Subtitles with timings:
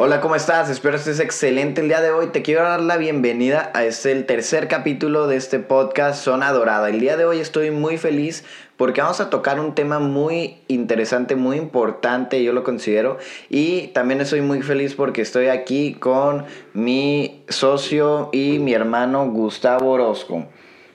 [0.00, 0.70] Hola, ¿cómo estás?
[0.70, 2.28] Espero estés excelente el día de hoy.
[2.28, 6.88] Te quiero dar la bienvenida a este el tercer capítulo de este podcast Zona Dorada.
[6.88, 8.44] El día de hoy estoy muy feliz
[8.76, 13.18] porque vamos a tocar un tema muy interesante, muy importante, yo lo considero.
[13.50, 16.44] Y también estoy muy feliz porque estoy aquí con
[16.74, 20.46] mi socio y mi hermano Gustavo Orozco.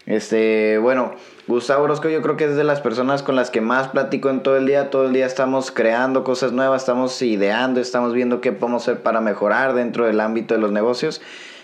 [0.05, 1.13] Este, bueno,
[1.45, 4.43] Gustavo Orozco yo creo que es de las personas con las que más platico en
[4.43, 4.89] todo el día.
[4.89, 9.19] Todo el día estamos creando cosas nuevas, estamos ideando, estamos viendo qué podemos hacer para
[9.19, 11.21] mejorar dentro del ámbito de los negocios.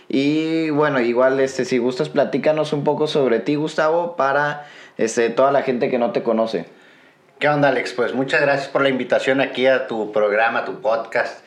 [0.10, 4.66] Y bueno, igual este, si gustas, platícanos un poco sobre ti, Gustavo, para
[4.98, 6.66] este, toda la gente que no te conoce.
[7.40, 7.94] ¿Qué onda, Alex?
[7.94, 11.40] Pues muchas gracias por la invitación aquí a tu programa, a tu podcast.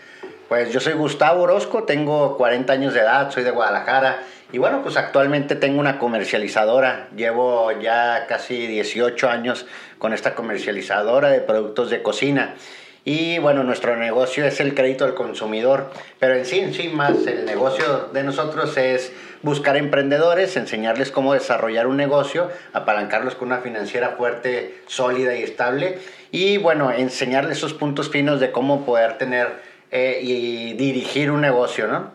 [0.49, 4.83] Pues yo soy Gustavo Orozco, tengo 40 años de edad, soy de Guadalajara y bueno,
[4.83, 7.09] pues actualmente tengo una comercializadora.
[7.17, 9.67] Llevo ya casi 18 años
[9.99, 12.55] con esta comercializadora de productos de cocina.
[13.05, 17.27] Y bueno, nuestro negocio es el crédito al consumidor, pero en sí, en sí más
[17.27, 23.59] el negocio de nosotros es buscar emprendedores, enseñarles cómo desarrollar un negocio, apalancarlos con una
[23.59, 25.99] financiera fuerte, sólida y estable,
[26.31, 29.49] y bueno, enseñarles esos puntos finos de cómo poder tener
[29.91, 32.13] eh, y dirigir un negocio, ¿no?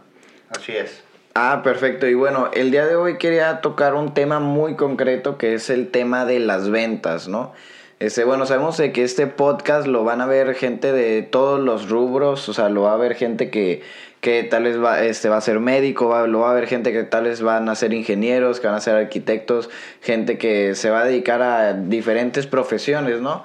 [0.50, 1.04] Así es.
[1.40, 2.08] Ah, perfecto.
[2.08, 5.90] Y bueno, el día de hoy quería tocar un tema muy concreto que es el
[5.92, 7.54] tema de las ventas, ¿no?
[8.00, 11.90] Este, bueno, sabemos de que este podcast lo van a ver gente de todos los
[11.90, 13.84] rubros, o sea, lo va a ver gente que,
[14.20, 16.92] que tal vez va, este, va a ser médico, va, lo va a ver gente
[16.92, 19.70] que tal vez van a ser ingenieros, que van a ser arquitectos,
[20.02, 23.44] gente que se va a dedicar a diferentes profesiones, ¿no?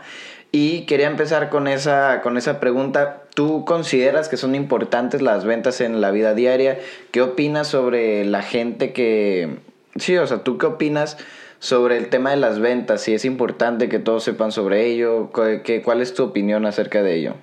[0.50, 3.21] Y quería empezar con esa, con esa pregunta.
[3.34, 6.78] ¿Tú consideras que son importantes las ventas en la vida diaria?
[7.10, 9.58] ¿Qué opinas sobre la gente que...
[9.96, 11.16] Sí, o sea, ¿tú qué opinas
[11.58, 13.00] sobre el tema de las ventas?
[13.00, 17.14] Si es importante que todos sepan sobre ello, ¿qué, ¿cuál es tu opinión acerca de
[17.14, 17.34] ello?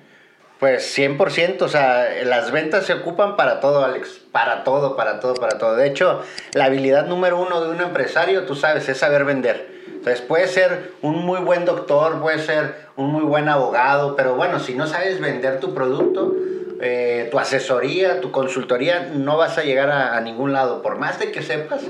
[0.60, 5.34] Pues 100%, o sea, las ventas se ocupan para todo, Alex, para todo, para todo,
[5.34, 5.74] para todo.
[5.74, 9.79] De hecho, la habilidad número uno de un empresario, tú sabes, es saber vender.
[10.00, 14.58] Entonces puede ser un muy buen doctor, puede ser un muy buen abogado, pero bueno,
[14.58, 16.34] si no sabes vender tu producto,
[16.80, 20.80] eh, tu asesoría, tu consultoría, no vas a llegar a, ningún lado.
[20.80, 21.82] Por más de que sepas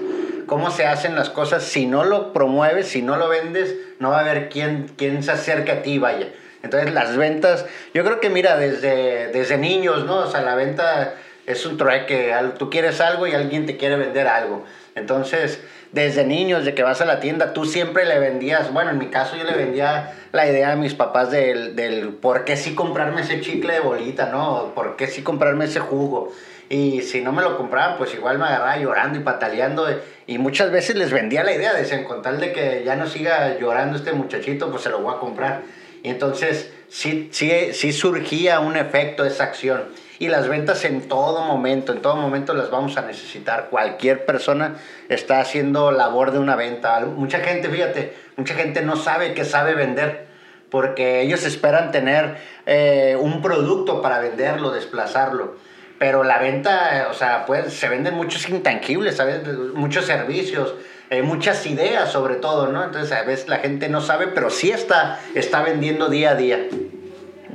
[0.46, 4.18] cómo se hacen las cosas, si no lo promueves, si no lo vendes, no va
[4.18, 6.30] a haber quien, quien se acerque a ti, vaya.
[6.64, 7.64] Entonces las ventas,
[7.94, 10.16] yo creo que mira, desde, desde niños, ¿no?
[10.16, 11.14] O sea, la venta
[11.46, 14.64] es un trueque, tú quieres algo y alguien te quiere vender algo.
[14.96, 15.60] Entonces,
[15.92, 19.06] desde niños, de que vas a la tienda, tú siempre le vendías, bueno, en mi
[19.06, 23.22] caso yo le vendía la idea a mis papás del, del por qué sí comprarme
[23.22, 24.72] ese chicle de bolita, ¿no?
[24.74, 26.32] ¿Por qué sí comprarme ese jugo?
[26.68, 29.88] Y si no me lo compraban, pues igual me agarraba llorando y pataleando.
[30.28, 33.58] Y muchas veces les vendía la idea, decían, con tal de que ya no siga
[33.58, 35.62] llorando este muchachito, pues se lo voy a comprar.
[36.04, 39.82] Y entonces sí, sí, sí surgía un efecto esa acción
[40.20, 43.68] y las ventas en todo momento, en todo momento las vamos a necesitar.
[43.70, 44.76] Cualquier persona
[45.08, 47.00] está haciendo labor de una venta.
[47.00, 50.26] Mucha gente, fíjate, mucha gente no sabe que sabe vender
[50.70, 52.36] porque ellos esperan tener
[52.66, 55.56] eh, un producto para venderlo, desplazarlo.
[55.98, 59.40] Pero la venta, o sea, pues se venden muchos intangibles, ¿sabes?
[59.72, 60.74] Muchos servicios,
[61.08, 62.84] eh, muchas ideas sobre todo, ¿no?
[62.84, 66.68] Entonces a veces la gente no sabe, pero sí está, está vendiendo día a día.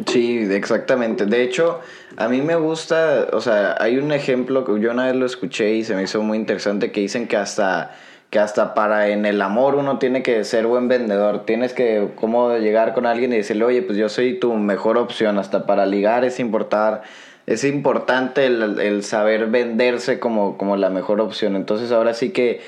[0.07, 1.25] Sí, exactamente.
[1.25, 1.79] De hecho,
[2.17, 5.73] a mí me gusta, o sea, hay un ejemplo que yo una vez lo escuché
[5.75, 7.95] y se me hizo muy interesante que dicen que hasta
[8.31, 12.57] que hasta para en el amor uno tiene que ser buen vendedor, tienes que como
[12.57, 16.25] llegar con alguien y decirle, "Oye, pues yo soy tu mejor opción", hasta para ligar
[16.25, 17.03] es importar
[17.45, 21.55] es importante el, el saber venderse como, como la mejor opción.
[21.55, 22.61] Entonces, ahora sí que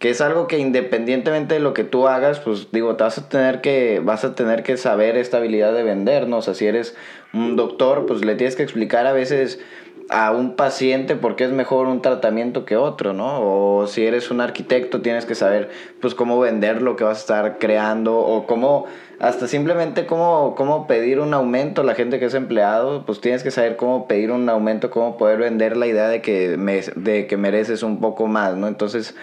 [0.00, 3.28] que es algo que independientemente de lo que tú hagas, pues digo, te vas a
[3.28, 6.38] tener que, vas a tener que saber esta habilidad de vender, ¿no?
[6.38, 6.96] O sea, si eres
[7.34, 9.60] un doctor, pues le tienes que explicar a veces
[10.08, 13.42] a un paciente por qué es mejor un tratamiento que otro, ¿no?
[13.42, 15.68] O si eres un arquitecto, tienes que saber,
[16.00, 18.86] pues, cómo vender lo que vas a estar creando o cómo,
[19.18, 21.82] hasta simplemente cómo, cómo pedir un aumento.
[21.82, 25.40] La gente que es empleado, pues tienes que saber cómo pedir un aumento, cómo poder
[25.40, 28.66] vender la idea de que, me, de que mereces un poco más, ¿no?
[28.66, 29.14] Entonces,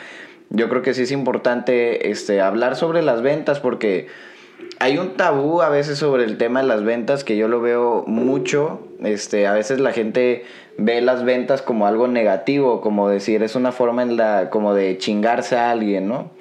[0.50, 4.08] yo creo que sí es importante este, hablar sobre las ventas porque
[4.80, 8.04] hay un tabú a veces sobre el tema de las ventas que yo lo veo
[8.08, 8.88] mucho.
[9.04, 10.46] Este, a veces la gente
[10.78, 14.98] ve las ventas como algo negativo, como decir, es una forma en la, como de
[14.98, 16.32] chingarse a alguien, ¿no?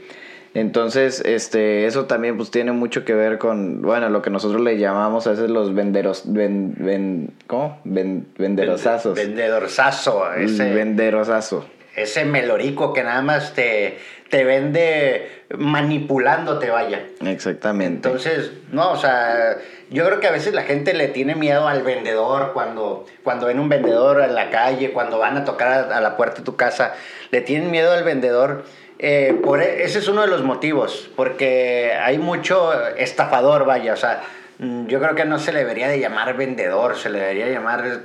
[0.55, 4.79] Entonces, este, eso también pues tiene mucho que ver con, bueno, lo que nosotros le
[4.79, 7.79] llamamos a veces los venderos, ven, ¿cómo?
[7.85, 9.17] venderosazos.
[9.17, 10.73] Venderosazo, ese.
[10.73, 11.67] Venderosazo.
[11.97, 13.99] Ese melorico que nada más te,
[14.29, 17.05] te vende manipulándote, vaya.
[17.25, 18.09] Exactamente.
[18.09, 19.57] Entonces, no, o sea,
[19.91, 23.61] yo creo que a veces la gente le tiene miedo al vendedor cuando, cuando ven
[23.61, 26.95] un vendedor en la calle, cuando van a tocar a la puerta de tu casa,
[27.31, 28.65] le tienen miedo al vendedor.
[28.99, 33.97] Eh, por, e, ese es uno de los motivos, porque hay mucho estafador, vaya, o
[33.97, 34.23] sea,
[34.59, 38.01] mm, yo creo que no se le debería de llamar vendedor, se le debería llamar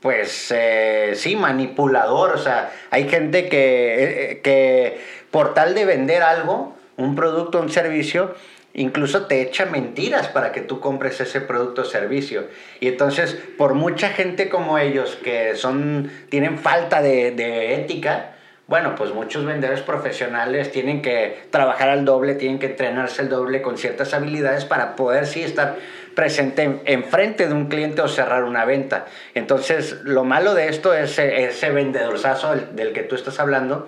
[0.00, 2.34] pues eh, sí, manipulador.
[2.34, 5.00] O sea, hay gente que, eh, que
[5.30, 8.34] por tal de vender algo, un producto, un servicio,
[8.74, 12.44] incluso te echa mentiras para que tú compres ese producto o servicio.
[12.80, 18.32] Y entonces, por mucha gente como ellos que son, tienen falta de, de ética,
[18.68, 23.62] bueno, pues muchos vendedores profesionales tienen que trabajar al doble, tienen que entrenarse al doble
[23.62, 25.76] con ciertas habilidades para poder sí estar
[26.16, 29.04] presente enfrente de un cliente o cerrar una venta.
[29.34, 33.86] Entonces, lo malo de esto es ese vendedorzazo del, que tú estás hablando.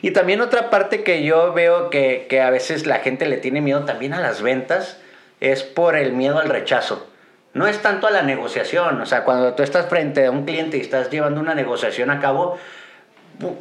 [0.00, 3.60] Y también otra parte que yo veo que, que a veces la gente le tiene
[3.60, 4.98] miedo también a las ventas
[5.40, 7.06] es por el miedo al rechazo.
[7.52, 10.78] No es tanto a la negociación, o sea, cuando tú estás frente a un cliente
[10.78, 12.58] y estás llevando una negociación a cabo,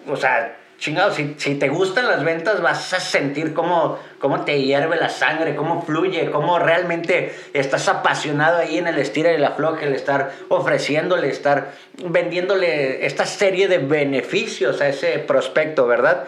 [0.08, 4.98] o sea, chingado, si, te gustan las ventas vas a sentir cómo, cómo te hierve
[4.98, 9.86] la sangre, cómo fluye, cómo realmente estás apasionado ahí en el estira y la afloje,
[9.86, 11.74] el estar ofreciéndole, estar
[12.04, 16.24] vendiéndole esta serie de beneficios a ese prospecto, ¿verdad?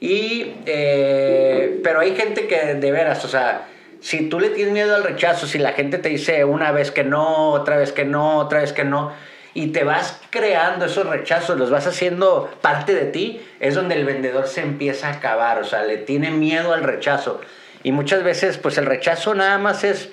[0.00, 3.68] Y, eh, pero hay gente que de veras, o sea,
[4.00, 7.04] si tú le tienes miedo al rechazo, si la gente te dice una vez que
[7.04, 9.12] no, otra vez que no, otra vez que no,
[9.58, 14.04] y te vas creando esos rechazos, los vas haciendo parte de ti, es donde el
[14.04, 17.40] vendedor se empieza a acabar, o sea, le tiene miedo al rechazo.
[17.82, 20.10] Y muchas veces, pues el rechazo nada más es,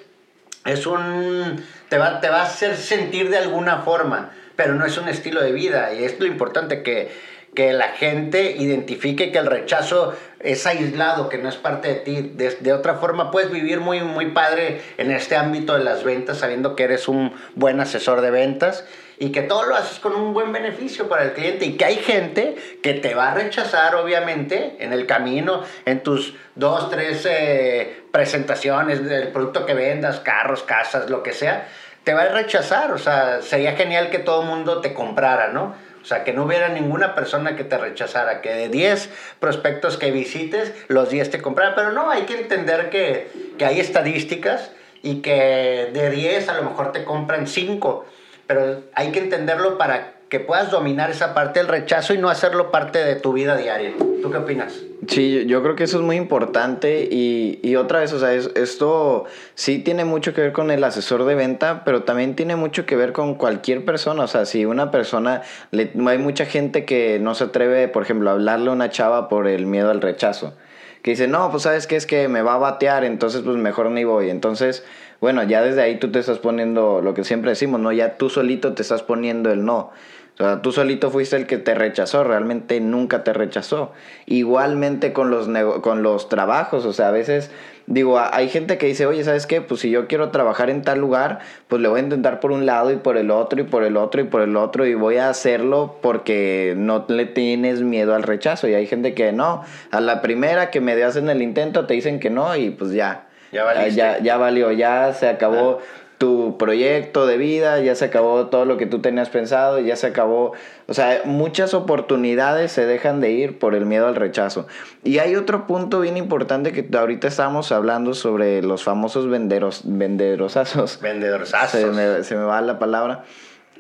[0.65, 4.97] es un, te va, te va a hacer sentir de alguna forma, pero no es
[4.97, 5.93] un estilo de vida.
[5.93, 7.11] Y es lo importante que,
[7.53, 12.31] que la gente identifique que el rechazo es aislado, que no es parte de ti.
[12.33, 16.39] De, de, otra forma, puedes vivir muy, muy padre en este ámbito de las ventas,
[16.39, 18.85] sabiendo que eres un buen asesor de ventas
[19.17, 21.95] y que todo lo haces con un buen beneficio para el cliente y que hay
[21.95, 28.03] gente que te va a rechazar obviamente en el camino, en tus dos, tres eh,
[28.11, 31.67] presentaciones del producto que vendas, carros, casas, lo que sea,
[32.03, 35.75] te va a rechazar, o sea, sería genial que todo el mundo te comprara, ¿no?
[36.01, 39.09] O sea, que no hubiera ninguna persona que te rechazara, que de 10
[39.39, 41.73] prospectos que visites, los 10 te compraran.
[41.73, 43.27] Pero no, hay que entender que,
[43.57, 44.69] que hay estadísticas
[45.01, 48.05] y que de 10 a lo mejor te compran 5
[48.47, 52.71] pero hay que entenderlo para que puedas dominar esa parte del rechazo y no hacerlo
[52.71, 53.93] parte de tu vida diaria.
[53.97, 54.73] ¿Tú qué opinas?
[55.07, 59.25] Sí, yo creo que eso es muy importante y, y otra vez, o sea, esto
[59.53, 62.95] sí tiene mucho que ver con el asesor de venta, pero también tiene mucho que
[62.95, 67.45] ver con cualquier persona, o sea, si una persona, hay mucha gente que no se
[67.45, 70.55] atreve, por ejemplo, a hablarle a una chava por el miedo al rechazo,
[71.03, 73.91] que dice, no, pues sabes qué es que me va a batear, entonces pues mejor
[73.91, 74.83] ni voy, entonces
[75.25, 77.91] bueno, ya desde ahí tú te estás poniendo lo que siempre decimos, ¿no?
[77.91, 79.89] Ya tú solito te estás poniendo el no.
[80.35, 83.91] O sea, tú solito fuiste el que te rechazó, realmente nunca te rechazó.
[84.27, 85.49] Igualmente con los,
[85.81, 87.49] con los trabajos, o sea, a veces
[87.87, 89.61] digo, hay gente que dice, oye, ¿sabes qué?
[89.61, 92.67] Pues si yo quiero trabajar en tal lugar, pues le voy a intentar por un
[92.67, 95.17] lado y por el otro y por el otro y por el otro y voy
[95.17, 98.67] a hacerlo porque no le tienes miedo al rechazo.
[98.67, 102.19] Y hay gente que no, a la primera que me hacen el intento te dicen
[102.19, 103.24] que no y pues ya.
[103.55, 105.79] Ya, ya, ya valió, ya se acabó
[106.17, 110.07] tu proyecto de vida, ya se acabó todo lo que tú tenías pensado, ya se
[110.07, 110.53] acabó,
[110.87, 114.67] o sea, muchas oportunidades se dejan de ir por el miedo al rechazo.
[115.03, 120.99] Y hay otro punto bien importante que ahorita estamos hablando sobre los famosos venderos, venderosazos.
[121.01, 121.81] Vendedorosazos.
[121.81, 123.23] Se me, se me va la palabra.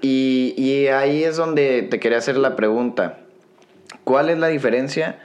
[0.01, 3.19] Y, y ahí es donde te quería hacer la pregunta.
[4.03, 5.19] ¿Cuál es la diferencia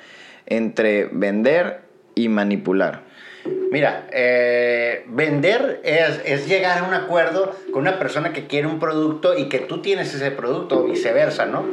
[0.47, 1.83] entre vender
[2.15, 3.10] y manipular?
[3.45, 8.81] Mira, eh, vender es, es, llegar a un acuerdo con una persona que quiere un
[8.81, 11.65] producto y que tú tienes ese producto viceversa, ¿no?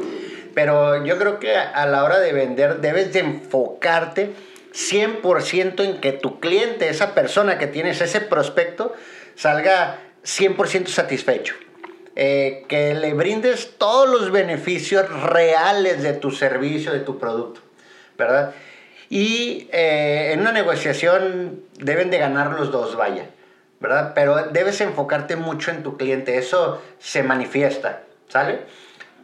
[0.54, 4.32] Pero yo creo que a la hora de vender debes de enfocarte
[4.74, 8.94] 100% en que tu cliente, esa persona que tienes, ese prospecto,
[9.36, 11.56] salga 100% satisfecho.
[12.16, 17.62] Eh, que le brindes todos los beneficios reales de tu servicio, de tu producto,
[18.18, 18.56] ¿verdad?
[19.10, 23.30] Y eh, en una negociación deben de ganar los dos, vaya,
[23.80, 24.12] ¿verdad?
[24.14, 28.62] Pero debes enfocarte mucho en tu cliente, eso se manifiesta, ¿sale?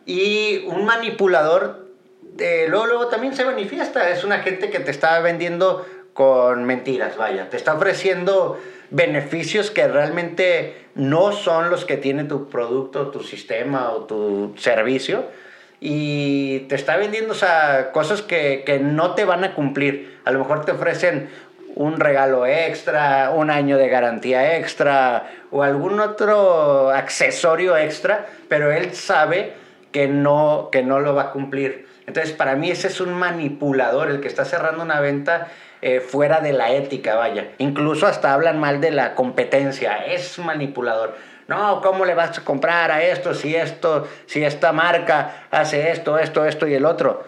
[0.05, 1.87] Y un manipulador,
[2.39, 7.17] eh, luego, luego también se manifiesta, es una gente que te está vendiendo con mentiras,
[7.17, 8.59] vaya, te está ofreciendo
[8.89, 15.25] beneficios que realmente no son los que tiene tu producto, tu sistema o tu servicio
[15.85, 17.35] y te está vendiendo
[17.91, 20.17] cosas que, que no te van a cumplir.
[20.23, 21.29] A lo mejor te ofrecen
[21.75, 28.93] un regalo extra, un año de garantía extra o algún otro accesorio extra, pero él
[28.93, 29.55] sabe
[29.91, 31.85] que no, que no lo va a cumplir.
[32.07, 35.49] Entonces, para mí ese es un manipulador, el que está cerrando una venta
[35.81, 37.49] eh, fuera de la ética, vaya.
[37.57, 41.17] Incluso hasta hablan mal de la competencia, es manipulador.
[41.47, 46.17] No, ¿cómo le vas a comprar a esto si esto, si esta marca hace esto,
[46.17, 47.23] esto, esto y el otro?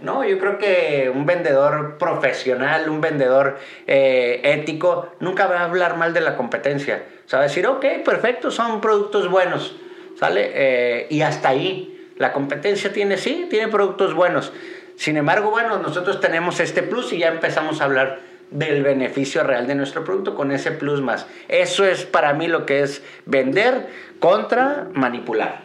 [0.00, 5.96] No, yo creo que un vendedor profesional, un vendedor eh, ético, nunca va a hablar
[5.96, 7.04] mal de la competencia.
[7.26, 9.74] O sea, va a decir, ok, perfecto, son productos buenos,
[10.18, 10.50] ¿sale?
[10.54, 11.94] Eh, y hasta ahí.
[12.16, 14.52] La competencia tiene, sí, tiene productos buenos.
[14.96, 19.66] Sin embargo, bueno, nosotros tenemos este plus y ya empezamos a hablar del beneficio real
[19.66, 21.26] de nuestro producto con ese plus más.
[21.48, 23.88] Eso es para mí lo que es vender
[24.18, 25.60] contra manipular.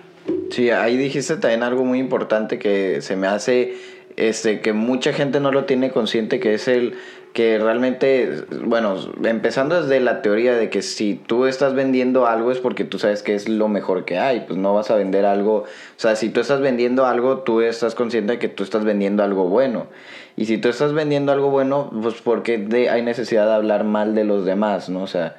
[0.52, 3.76] Sí, ahí dijiste también algo muy importante que se me hace
[4.18, 6.96] este, que mucha gente no lo tiene consciente, que es el
[7.34, 12.60] que realmente, bueno, empezando desde la teoría de que si tú estás vendiendo algo es
[12.60, 15.56] porque tú sabes que es lo mejor que hay, pues no vas a vender algo,
[15.64, 15.66] o
[15.98, 19.50] sea, si tú estás vendiendo algo, tú estás consciente de que tú estás vendiendo algo
[19.50, 19.88] bueno.
[20.36, 24.24] Y si tú estás vendiendo algo bueno, pues porque hay necesidad de hablar mal de
[24.26, 25.04] los demás, ¿no?
[25.04, 25.36] O sea,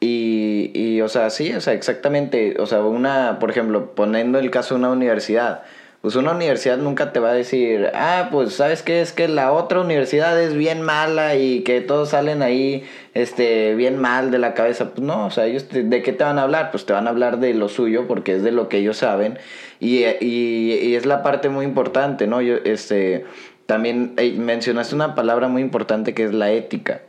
[0.00, 4.50] y, y, o sea, sí, o sea, exactamente, o sea, una, por ejemplo, poniendo el
[4.50, 5.62] caso de una universidad,
[6.02, 9.52] pues una universidad nunca te va a decir, ah, pues sabes qué es que la
[9.52, 12.84] otra universidad es bien mala y que todos salen ahí
[13.14, 14.90] este bien mal de la cabeza.
[14.90, 16.70] Pues no, o sea, ellos de qué te van a hablar?
[16.70, 19.38] Pues te van a hablar de lo suyo porque es de lo que ellos saben
[19.80, 22.40] y, y, y es la parte muy importante, ¿no?
[22.40, 23.24] Yo, este,
[23.66, 27.00] también eh, mencionaste una palabra muy importante que es la ética.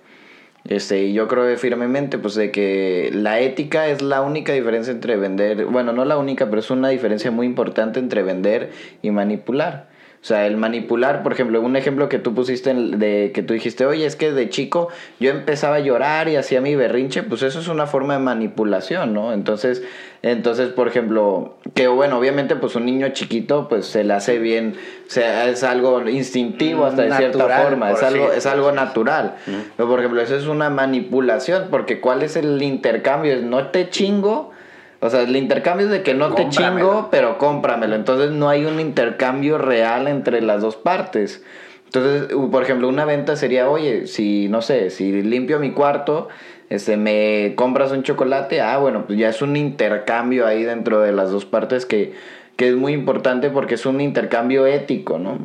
[0.67, 5.65] Este, yo creo firmemente pues de que la ética es la única diferencia entre vender,
[5.65, 8.71] bueno, no la única, pero es una diferencia muy importante entre vender
[9.01, 9.87] y manipular.
[10.21, 13.85] O sea, el manipular, por ejemplo, un ejemplo que tú pusiste de que tú dijiste,
[13.85, 17.59] oye, es que de chico yo empezaba a llorar y hacía mi berrinche, pues eso
[17.59, 19.31] es una forma de manipulación, ¿no?
[19.31, 19.83] Entonces,
[20.23, 24.75] entonces, por ejemplo, que bueno, obviamente pues un niño chiquito pues se le hace bien,
[25.07, 29.35] o sea, es algo instintivo hasta de cierta forma, es algo, es algo natural.
[29.77, 33.37] Pero, por ejemplo, eso es una manipulación, porque ¿cuál es el intercambio?
[33.41, 34.51] no te chingo,
[34.99, 37.95] o sea, el intercambio es de que no te chingo, pero cómpramelo.
[37.95, 41.43] Entonces no hay un intercambio real entre las dos partes.
[41.85, 46.27] Entonces, por ejemplo, una venta sería, oye, si, no sé, si limpio mi cuarto,
[46.69, 51.13] este, me compras un chocolate, ah, bueno, pues ya es un intercambio ahí dentro de
[51.13, 52.13] las dos partes que,
[52.57, 55.39] que es muy importante porque es un intercambio ético, ¿no?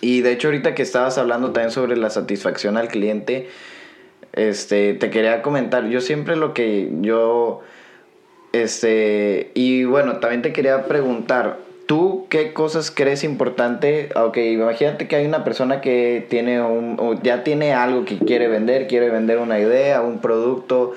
[0.00, 3.48] Y de hecho ahorita que estabas hablando también sobre la satisfacción al cliente,
[4.32, 7.60] este, te quería comentar, yo siempre lo que yo
[8.52, 14.10] este, y bueno, también te quería preguntar, ¿tú qué cosas crees importante?
[14.14, 18.86] Ok, imagínate que hay una persona que tiene un, ya tiene algo que quiere vender,
[18.88, 20.92] quiere vender una idea, un producto.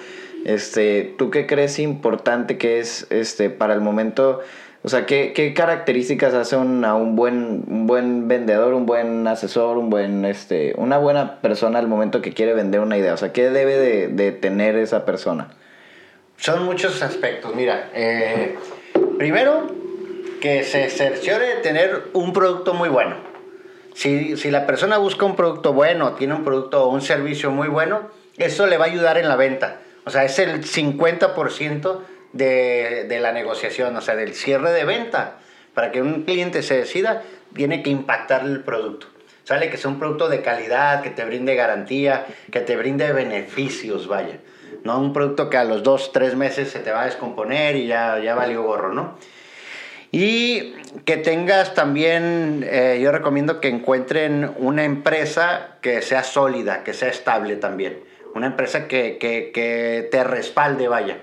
[0.46, 4.42] Este, ¿tú qué crees importante que es este, para el momento?
[4.84, 9.78] O sea, ¿qué, qué características hace a un buen, un buen vendedor, un buen asesor,
[9.78, 13.14] un buen, este, una buena persona al momento que quiere vender una idea?
[13.14, 15.48] O sea, ¿qué debe de, de tener esa persona?
[16.38, 17.56] Son muchos aspectos.
[17.56, 18.58] Mira, eh,
[19.18, 19.68] primero,
[20.42, 23.16] que se cerciore de tener un producto muy bueno.
[23.94, 27.70] Si, si, la persona busca un producto bueno, tiene un producto o un servicio muy
[27.70, 29.80] bueno, eso le va a ayudar en la venta.
[30.06, 32.00] O sea, es el 50%
[32.34, 35.38] de, de la negociación, o sea, del cierre de venta.
[35.74, 37.24] Para que un cliente se decida,
[37.54, 39.08] tiene que impactarle el producto.
[39.46, 44.08] Sale que sea un producto de calidad, que te brinde garantía, que te brinde beneficios,
[44.08, 44.40] vaya.
[44.86, 45.00] ¿No?
[45.00, 48.20] Un producto que a los dos, tres meses se te va a descomponer y ya,
[48.20, 49.18] ya valió gorro, ¿no?
[50.12, 56.94] Y que tengas también, eh, yo recomiendo que encuentren una empresa que sea sólida, que
[56.94, 58.00] sea estable también.
[58.34, 61.18] Una empresa que, que, que te respalde, vaya.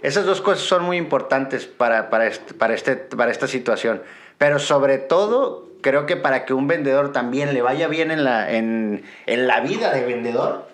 [0.00, 4.02] Esas dos cosas son muy importantes para, para, este, para, este, para esta situación.
[4.38, 8.50] Pero sobre todo, creo que para que un vendedor también le vaya bien en la,
[8.50, 10.71] en, en la vida de vendedor,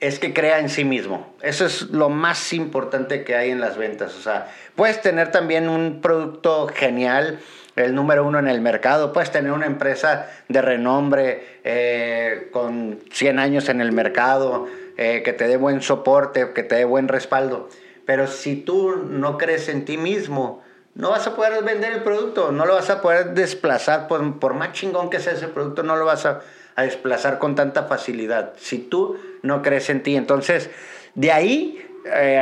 [0.00, 1.34] es que crea en sí mismo.
[1.42, 4.14] Eso es lo más importante que hay en las ventas.
[4.14, 7.38] O sea, puedes tener también un producto genial,
[7.76, 13.38] el número uno en el mercado, puedes tener una empresa de renombre eh, con 100
[13.38, 17.68] años en el mercado, eh, que te dé buen soporte, que te dé buen respaldo.
[18.04, 20.62] Pero si tú no crees en ti mismo,
[20.94, 24.54] no vas a poder vender el producto, no lo vas a poder desplazar, por, por
[24.54, 26.40] más chingón que sea ese producto, no lo vas a
[26.78, 28.52] a desplazar con tanta facilidad.
[28.56, 30.70] Si tú no crees en ti, entonces
[31.14, 32.38] de ahí eh,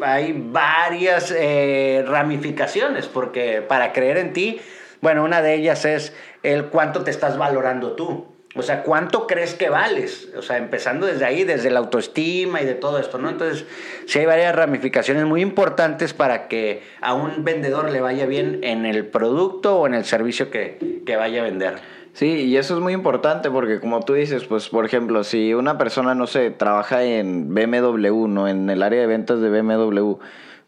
[0.00, 4.60] hay, varias eh, ramificaciones, porque para creer en ti
[5.00, 8.26] Bueno, una de ellas es el cuánto te estás valorando tú.
[8.56, 10.28] O sea, ¿cuánto crees que vales?
[10.36, 13.28] O sea, empezando desde ahí, desde la autoestima y de todo esto, ¿no?
[13.28, 13.66] Entonces,
[14.06, 18.86] sí hay varias ramificaciones muy importantes para que a un vendedor le vaya bien en
[18.86, 21.74] el producto o en el servicio que, que vaya a vender.
[22.14, 25.78] Sí, y eso es muy importante porque como tú dices, pues por ejemplo, si una
[25.78, 28.46] persona, no sé, trabaja en BMW, ¿no?
[28.46, 30.18] En el área de ventas de BMW,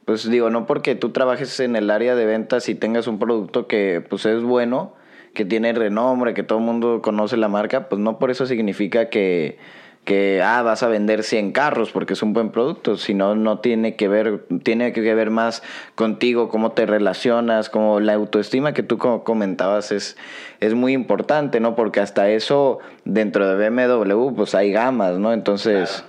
[0.04, 3.68] pues digo, no porque tú trabajes en el área de ventas y tengas un producto
[3.68, 4.94] que pues es bueno,
[5.34, 9.08] que tiene renombre, que todo el mundo conoce la marca, pues no por eso significa
[9.08, 9.58] que,
[10.06, 13.96] que ah, vas a vender 100 carros porque es un buen producto, sino no tiene
[13.96, 15.62] que ver, tiene que ver más
[15.96, 20.16] contigo, cómo te relacionas, como la autoestima que tú comentabas es,
[20.60, 21.74] es muy importante, ¿no?
[21.74, 25.34] Porque hasta eso dentro de BMW pues hay gamas, ¿no?
[25.34, 26.04] Entonces...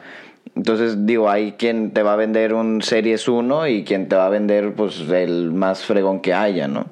[0.55, 4.25] Entonces, digo, hay quien te va a vender un Series 1 y quien te va
[4.25, 6.87] a vender, pues, el más fregón que haya, ¿no?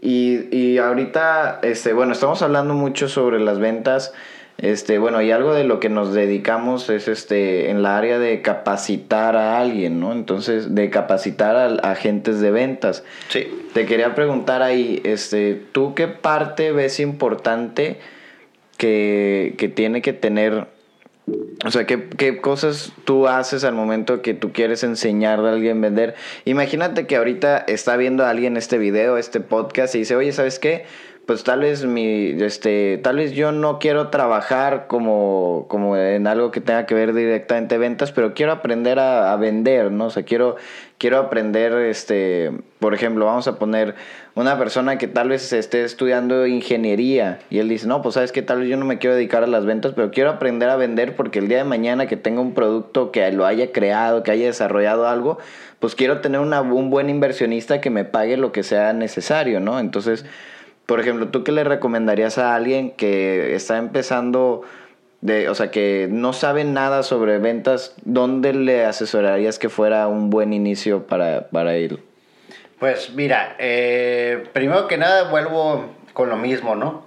[0.00, 4.14] Y, y ahorita, este, bueno, estamos hablando mucho sobre las ventas.
[4.60, 8.42] Este, bueno, y algo de lo que nos dedicamos es este en la área de
[8.42, 10.12] capacitar a alguien, ¿no?
[10.12, 13.02] Entonces, de capacitar a, agentes de ventas.
[13.28, 13.48] Sí.
[13.72, 17.98] Te quería preguntar ahí, este, ¿tú qué parte ves importante
[18.76, 20.66] que, que tiene que tener
[21.64, 25.78] o sea, ¿qué, ¿qué, cosas tú haces al momento que tú quieres enseñarle a alguien
[25.78, 26.14] a vender?
[26.44, 30.58] Imagínate que ahorita está viendo a alguien este video, este podcast y dice, oye, ¿sabes
[30.58, 30.86] qué?
[31.30, 36.50] Pues tal vez mi, este, tal vez yo no quiero trabajar como, como en algo
[36.50, 40.06] que tenga que ver directamente ventas, pero quiero aprender a, vender, ¿no?
[40.06, 40.56] O sea, quiero,
[40.98, 43.94] quiero aprender, este, por ejemplo, vamos a poner
[44.34, 48.42] una persona que tal vez esté estudiando ingeniería y él dice, no, pues sabes que
[48.42, 51.14] tal vez yo no me quiero dedicar a las ventas, pero quiero aprender a vender
[51.14, 54.46] porque el día de mañana que tenga un producto que lo haya creado, que haya
[54.46, 55.38] desarrollado algo,
[55.78, 59.78] pues quiero tener una, un buen inversionista que me pague lo que sea necesario, ¿no?
[59.78, 60.24] Entonces,
[60.90, 64.62] por ejemplo, ¿tú qué le recomendarías a alguien que está empezando
[65.48, 70.52] o sea, que no sabe nada sobre ventas, ¿dónde le asesorarías que fuera un buen
[70.52, 72.00] inicio para, para él?
[72.80, 77.06] Pues mira, eh, primero que nada vuelvo con lo mismo, ¿no?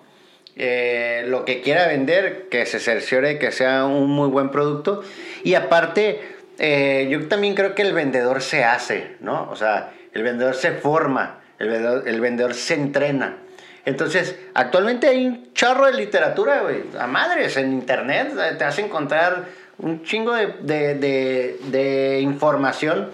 [0.56, 5.04] Eh, lo que quiera vender, que se cerciore que sea un muy buen producto.
[5.44, 6.22] Y aparte,
[6.58, 9.50] eh, yo también creo que el vendedor se hace, ¿no?
[9.52, 13.43] O sea, el vendedor se forma, el vendedor, el vendedor se entrena.
[13.86, 18.82] Entonces, actualmente hay un chorro de literatura, güey, a madres, en internet te vas a
[18.82, 19.46] encontrar
[19.78, 23.10] un chingo de, de, de, información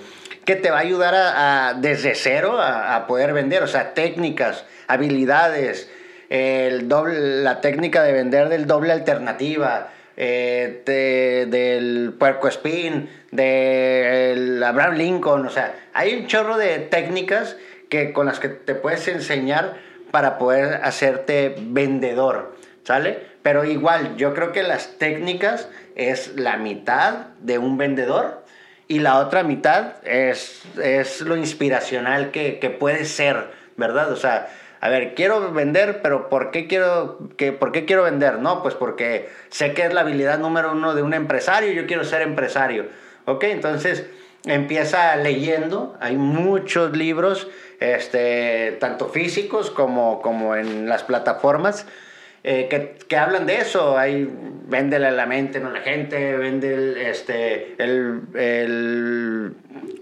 [0.46, 5.90] que te va a ayudar a, desde cero a, poder vender, o sea, técnicas, habilidades,
[6.30, 14.96] el doble, la técnica de vender del doble alternativa, eh, del puerco spin, del Abraham
[14.96, 17.56] Lincoln, o sea, hay un chorro de técnicas
[17.90, 23.28] que, con las que te puedes enseñar para poder hacerte vendedor, ¿sale?
[23.42, 28.44] Pero igual, yo creo que las técnicas es la mitad de un vendedor
[28.88, 34.12] y la otra mitad es, es lo inspiracional que, que puede ser, ¿verdad?
[34.12, 34.50] O sea,
[34.82, 38.40] a ver, quiero vender, pero ¿por qué quiero, que, ¿por qué quiero vender?
[38.40, 42.06] No, pues porque sé que es la habilidad número uno de un empresario, yo quiero
[42.06, 42.88] ser empresario.
[43.26, 43.44] ¿Ok?
[43.44, 44.06] Entonces
[44.46, 51.86] empieza leyendo, hay muchos libros este, tanto físicos como, como en las plataformas,
[52.44, 53.98] eh, que, que, hablan de eso.
[53.98, 54.30] Hay,
[54.68, 59.54] véndele la mente, no la gente, vende este, el, el,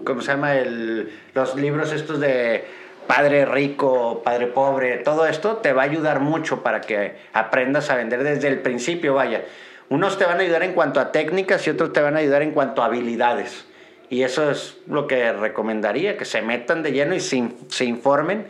[0.04, 0.56] ¿cómo se llama?
[0.56, 2.64] El, los libros estos de
[3.08, 7.96] padre rico, padre pobre, todo esto te va a ayudar mucho para que aprendas a
[7.96, 9.44] vender desde el principio, vaya.
[9.88, 12.42] Unos te van a ayudar en cuanto a técnicas y otros te van a ayudar
[12.42, 13.64] en cuanto a habilidades.
[14.10, 18.46] Y eso es lo que recomendaría, que se metan de lleno y se, se informen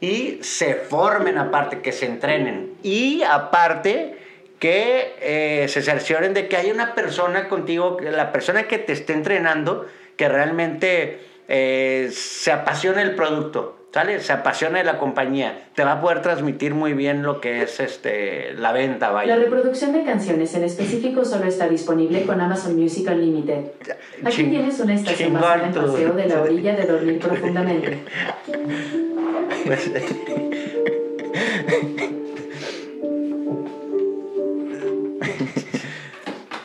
[0.00, 2.74] y se formen aparte, que se entrenen.
[2.82, 4.16] Y aparte
[4.58, 9.12] que eh, se cercioren de que hay una persona contigo, la persona que te esté
[9.12, 14.20] entrenando, que realmente eh, se apasiona el producto ¿sale?
[14.20, 17.78] Se apasiona de la compañía, te va a poder transmitir muy bien lo que es
[17.78, 19.36] este, la venta, vaya.
[19.36, 23.66] La reproducción de canciones en específico solo está disponible con Amazon Music Unlimited.
[24.24, 28.02] Aquí tienes una estación basada en paseo de la orilla de dormir profundamente.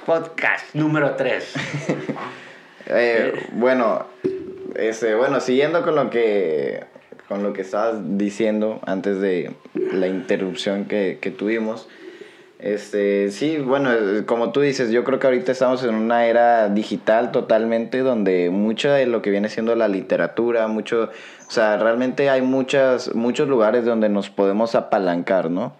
[0.05, 1.53] Podcast número 3.
[2.89, 4.05] Eh, bueno,
[4.75, 6.85] este, bueno, siguiendo con lo que
[7.27, 11.87] con lo que estabas diciendo antes de la interrupción que, que tuvimos.
[12.59, 16.69] Este, sí, bueno, eh, como tú dices, yo creo que ahorita estamos en una era
[16.69, 21.11] digital totalmente donde mucho de lo que viene siendo la literatura, mucho,
[21.47, 25.75] o sea, realmente hay muchas, muchos lugares donde nos podemos apalancar, ¿no?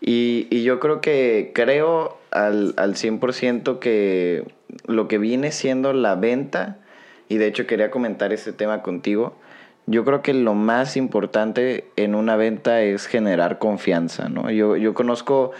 [0.00, 4.44] Y, y yo creo que, creo al, al 100% que
[4.86, 6.78] lo que viene siendo la venta,
[7.28, 9.36] y de hecho quería comentar este tema contigo,
[9.86, 14.50] yo creo que lo más importante en una venta es generar confianza, ¿no?
[14.50, 15.52] Yo, yo conozco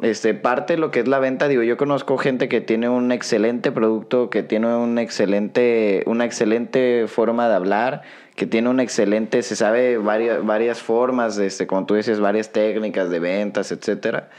[0.00, 3.12] este, parte de lo que es la venta, digo, yo conozco gente que tiene un
[3.12, 8.02] excelente producto, que tiene un excelente, una excelente forma de hablar,
[8.34, 13.10] que tiene un excelente, se sabe varias, varias formas, este, como tú dices, varias técnicas
[13.10, 14.30] de ventas, etcétera.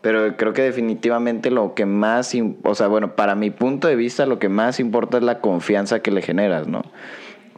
[0.00, 4.24] Pero creo que definitivamente lo que más, o sea, bueno, para mi punto de vista,
[4.24, 6.82] lo que más importa es la confianza que le generas, ¿no?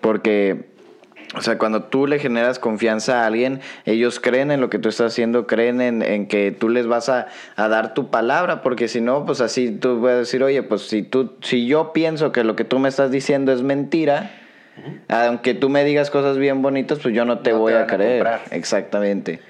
[0.01, 0.74] Porque
[1.37, 4.89] o sea, cuando tú le generas confianza a alguien, ellos creen en lo que tú
[4.89, 8.89] estás haciendo, creen en, en que tú les vas a, a, dar tu palabra, porque
[8.89, 12.45] si no, pues así tú puedes decir, oye, pues si, tú, si yo pienso que
[12.45, 14.31] lo que tú me estás diciendo es mentira,
[15.09, 18.27] aunque tú me digas cosas bien bonitas, pues yo no te voy a creer.
[18.51, 19.41] Exactamente.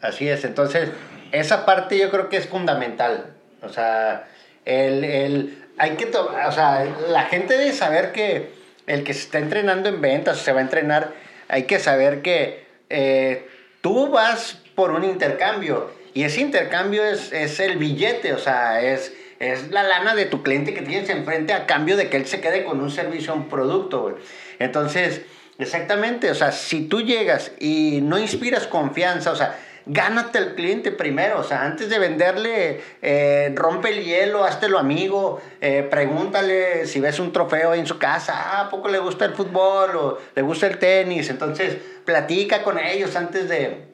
[0.00, 0.90] Así es, entonces,
[1.32, 3.26] esa parte yo creo que es fundamental.
[3.62, 4.26] O sea,
[4.64, 8.57] el, el, hay que, o sea, la gente debe saber que
[8.88, 11.12] el que se está entrenando en ventas, se va a entrenar,
[11.48, 13.46] hay que saber que eh,
[13.80, 19.12] tú vas por un intercambio y ese intercambio es, es el billete, o sea, es,
[19.38, 22.40] es la lana de tu cliente que tienes enfrente a cambio de que él se
[22.40, 24.16] quede con un servicio o un producto.
[24.58, 25.20] Entonces,
[25.58, 30.92] exactamente, o sea, si tú llegas y no inspiras confianza, o sea, gánate al cliente
[30.92, 37.00] primero, o sea, antes de venderle, eh, rompe el hielo, háztelo amigo, eh, pregúntale si
[37.00, 40.42] ves un trofeo en su casa, ah, ¿a poco le gusta el fútbol o le
[40.42, 41.30] gusta el tenis?
[41.30, 43.88] Entonces, platica con ellos antes de...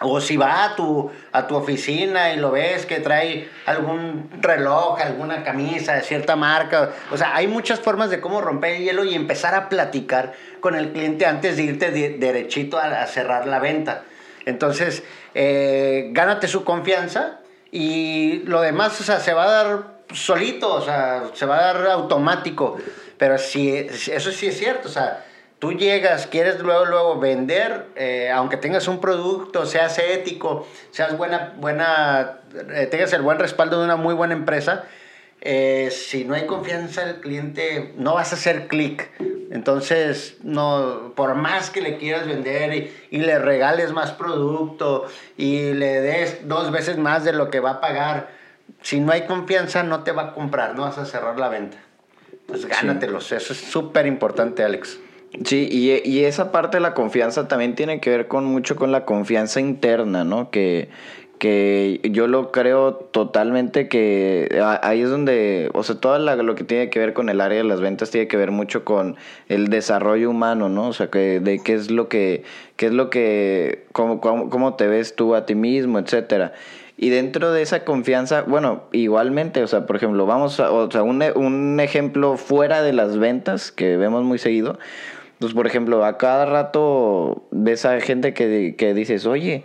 [0.00, 5.00] O si va a tu, a tu oficina y lo ves que trae algún reloj,
[5.00, 6.92] alguna camisa de cierta marca.
[7.10, 10.76] O sea, hay muchas formas de cómo romper el hielo y empezar a platicar con
[10.76, 14.04] el cliente antes de irte derechito a cerrar la venta.
[14.48, 15.02] Entonces,
[15.34, 20.80] eh, gánate su confianza y lo demás, o sea, se va a dar solito, o
[20.80, 22.78] sea, se va a dar automático.
[23.18, 25.24] Pero si, eso sí es cierto, o sea,
[25.58, 31.54] tú llegas, quieres luego, luego vender, eh, aunque tengas un producto, seas ético, seas buena,
[31.56, 32.38] buena,
[32.74, 34.84] eh, tengas el buen respaldo de una muy buena empresa,
[35.40, 39.08] eh, si no hay confianza el cliente, no vas a hacer clic.
[39.50, 46.00] Entonces, no, por más que le quieras vender y, le regales más producto y le
[46.00, 48.30] des dos veces más de lo que va a pagar,
[48.82, 51.78] si no hay confianza no te va a comprar, no vas a cerrar la venta.
[52.46, 54.98] Pues gánatelos, eso es súper importante, Alex.
[55.44, 58.92] Sí, y, y, esa parte de la confianza también tiene que ver con mucho con
[58.92, 60.50] la confianza interna, ¿no?
[60.50, 60.88] Que,
[61.38, 66.90] que yo lo creo totalmente que ahí es donde, o sea, todo lo que tiene
[66.90, 69.16] que ver con el área de las ventas tiene que ver mucho con
[69.48, 70.88] el desarrollo humano, ¿no?
[70.88, 72.42] O sea, que de qué es lo que,
[72.76, 76.52] qué es lo que, cómo, cómo, te ves tú a ti mismo, etcétera.
[76.96, 81.04] Y dentro de esa confianza, bueno, igualmente, o sea, por ejemplo, vamos a, o sea,
[81.04, 84.78] un, un ejemplo fuera de las ventas que vemos muy seguido,
[85.38, 89.64] pues por ejemplo, a cada rato ves a gente que, que dices, oye,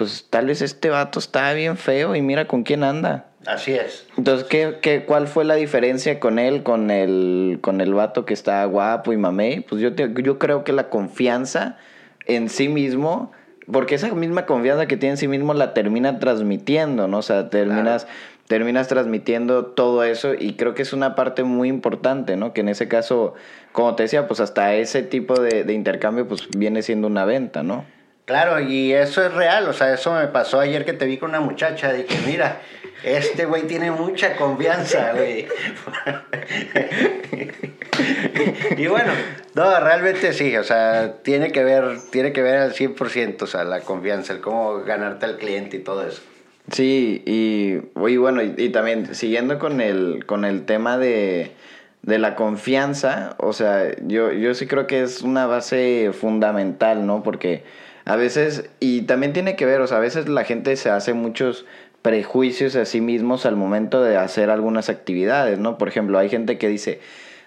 [0.00, 3.26] pues tal vez este vato está bien feo y mira con quién anda.
[3.44, 4.06] Así es.
[4.16, 8.32] Entonces, ¿qué, qué, cuál fue la diferencia con él, con el, con el vato que
[8.32, 9.60] está guapo y mamey?
[9.60, 11.76] Pues yo, yo creo que la confianza
[12.24, 13.30] en sí mismo,
[13.70, 17.18] porque esa misma confianza que tiene en sí mismo la termina transmitiendo, ¿no?
[17.18, 18.06] O sea, terminas,
[18.46, 22.54] terminas transmitiendo todo eso y creo que es una parte muy importante, ¿no?
[22.54, 23.34] Que en ese caso,
[23.72, 27.62] como te decía, pues hasta ese tipo de, de intercambio pues viene siendo una venta,
[27.62, 27.84] ¿no?
[28.24, 31.30] Claro, y eso es real, o sea, eso me pasó ayer que te vi con
[31.30, 32.60] una muchacha, dije, mira,
[33.02, 35.48] este güey tiene mucha confianza, güey.
[38.76, 39.12] y bueno,
[39.54, 43.64] no, realmente sí, o sea, tiene que ver, tiene que ver al 100%, o sea,
[43.64, 46.22] la confianza, el cómo ganarte al cliente y todo eso.
[46.70, 51.52] Sí, y, y bueno, y, también siguiendo con el, con el tema de,
[52.02, 57.22] de la confianza, o sea, yo, yo sí creo que es una base fundamental, ¿no?
[57.22, 57.64] Porque
[58.04, 61.12] a veces, y también tiene que ver, o sea, a veces la gente se hace
[61.12, 61.66] muchos
[62.02, 65.78] prejuicios a sí mismos al momento de hacer algunas actividades, ¿no?
[65.78, 67.00] Por ejemplo, hay gente que dice,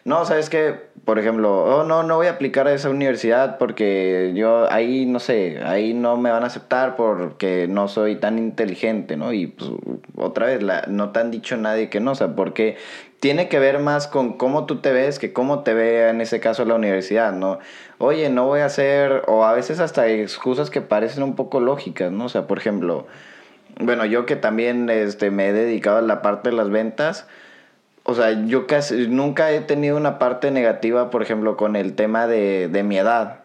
[0.06, 4.34] no, sabes que, por ejemplo, oh, no, no voy a aplicar a esa universidad porque
[4.36, 9.16] yo ahí, no sé, ahí no me van a aceptar porque no soy tan inteligente,
[9.16, 9.32] ¿no?
[9.32, 9.72] Y pues,
[10.18, 12.76] otra vez, la, no te han dicho nadie que no, o sea, porque
[13.22, 16.42] tiene que ver más con cómo tú te ves que cómo te ve en ese
[16.42, 17.60] caso la universidad, ¿no?
[17.98, 22.12] Oye, no voy a hacer, o a veces hasta excusas que parecen un poco lógicas,
[22.12, 22.26] ¿no?
[22.26, 23.08] O sea, por ejemplo,
[23.80, 27.26] bueno, yo que también este, me he dedicado a la parte de las ventas,
[28.04, 32.28] o sea, yo casi nunca he tenido una parte negativa, por ejemplo, con el tema
[32.28, 33.40] de, de mi edad.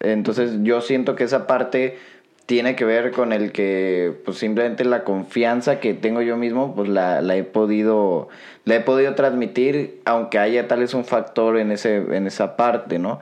[0.00, 1.98] Entonces yo siento que esa parte
[2.46, 6.88] tiene que ver con el que pues simplemente la confianza que tengo yo mismo pues
[6.88, 8.28] la, la, he podido
[8.64, 12.98] la he podido transmitir aunque haya tal vez un factor en ese en esa parte
[12.98, 13.20] no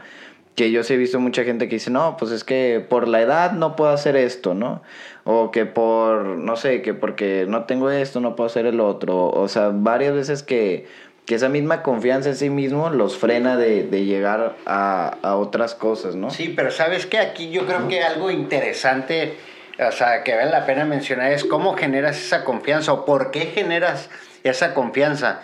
[0.56, 3.20] que yo sí he visto mucha gente que dice no pues es que por la
[3.20, 4.82] edad no puedo hacer esto no
[5.24, 9.28] o que por no sé que porque no tengo esto no puedo hacer el otro
[9.28, 10.86] o sea varias veces que
[11.26, 15.74] que esa misma confianza en sí mismo los frena de, de llegar a, a, otras
[15.74, 16.30] cosas, ¿no?
[16.30, 19.36] Sí, pero sabes que aquí yo creo que algo interesante,
[19.78, 23.42] o sea, que vale la pena mencionar es cómo generas esa confianza o por qué
[23.42, 24.10] generas
[24.42, 25.42] esa confianza.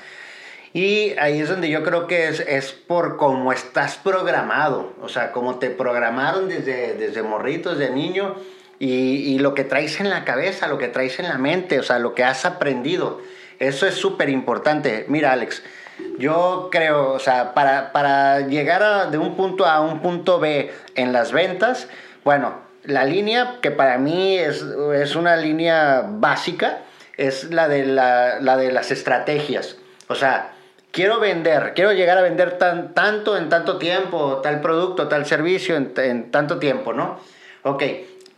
[0.72, 5.32] Y ahí es donde yo creo que es, es por cómo estás programado, o sea,
[5.32, 8.34] cómo te programaron desde, desde morritos, de niño,
[8.78, 11.82] y, y lo que traes en la cabeza, lo que traes en la mente, o
[11.82, 13.20] sea, lo que has aprendido.
[13.58, 15.04] Eso es súper importante.
[15.08, 15.62] Mira, Alex,
[16.18, 20.72] yo creo, o sea, para, para llegar de un punto A a un punto B
[20.94, 21.88] en las ventas,
[22.24, 24.64] bueno, la línea que para mí es,
[24.94, 26.78] es una línea básica
[27.16, 29.76] es la de, la, la de las estrategias.
[30.08, 30.52] O sea,
[30.92, 35.76] quiero vender, quiero llegar a vender tan, tanto en tanto tiempo, tal producto, tal servicio
[35.76, 37.18] en, en tanto tiempo, ¿no?
[37.64, 37.82] Ok,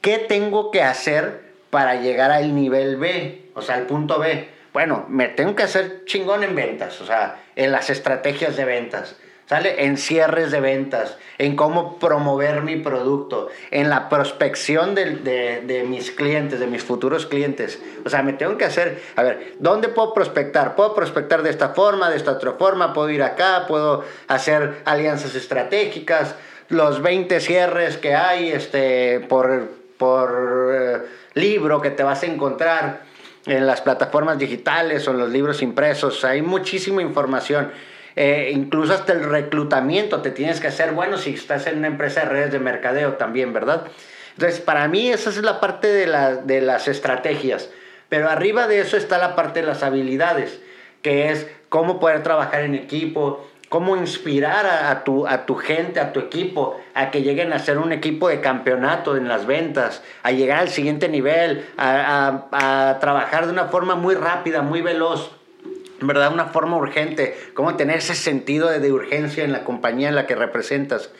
[0.01, 3.51] ¿qué tengo que hacer para llegar al nivel B?
[3.55, 7.43] O sea, al punto B bueno, me tengo que hacer chingón en ventas, o sea,
[7.57, 9.85] en las estrategias de ventas, ¿sale?
[9.85, 15.83] En cierres de ventas, en cómo promover mi producto, en la prospección de, de, de,
[15.83, 17.83] mis clientes, de mis futuros clientes.
[18.05, 20.77] O sea, me tengo que hacer, a ver, ¿dónde puedo prospectar?
[20.77, 25.35] Puedo prospectar de esta forma, de esta otra forma, puedo ir acá, puedo hacer alianzas
[25.35, 26.37] estratégicas,
[26.69, 30.99] los 20 cierres que hay este, por, por eh,
[31.35, 33.03] libro que te vas a encontrar
[33.45, 36.25] en las plataformas digitales o en los libros impresos.
[36.25, 37.71] Hay muchísima información.
[38.17, 42.21] Eh, incluso hasta el reclutamiento te tienes que hacer bueno si estás en una empresa
[42.21, 43.85] de redes de mercadeo también, ¿verdad?
[44.33, 47.69] Entonces, para mí esa es la parte de, la, de las estrategias.
[48.09, 50.61] Pero arriba de eso está la parte de las habilidades,
[51.03, 56.13] que es cómo poder trabajar en equipo, cómo inspirar a, tu, a tu gente, a
[56.13, 60.33] tu equipo, a que lleguen a ser un equipo de campeonato en las ventas, a
[60.33, 65.31] llegar al siguiente nivel, a, a, trabajar de una forma muy rápida, muy veloz.
[66.01, 66.33] ¿verdad?
[66.33, 70.35] Una forma urgente, cómo tener ese sentido de, urgencia en la compañía en la que
[70.35, 71.11] representas.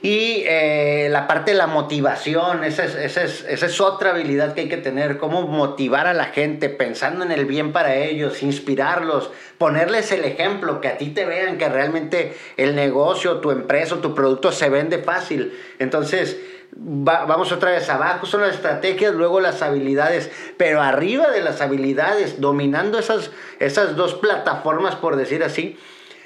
[0.00, 4.54] Y eh, la parte de la motivación, esa es, esa, es, esa es, otra habilidad
[4.54, 8.42] que hay que tener, cómo motivar a la gente pensando en el bien para ellos,
[8.42, 14.00] inspirarlos, ponerles el ejemplo, que a ti te vean que realmente el negocio, tu empresa,
[14.00, 15.52] tu producto se vende fácil.
[15.78, 16.40] Entonces,
[16.74, 21.60] va, vamos otra vez abajo, son las estrategias, luego las habilidades, pero arriba de las
[21.60, 25.78] habilidades, dominando esas, esas dos plataformas, por decir así,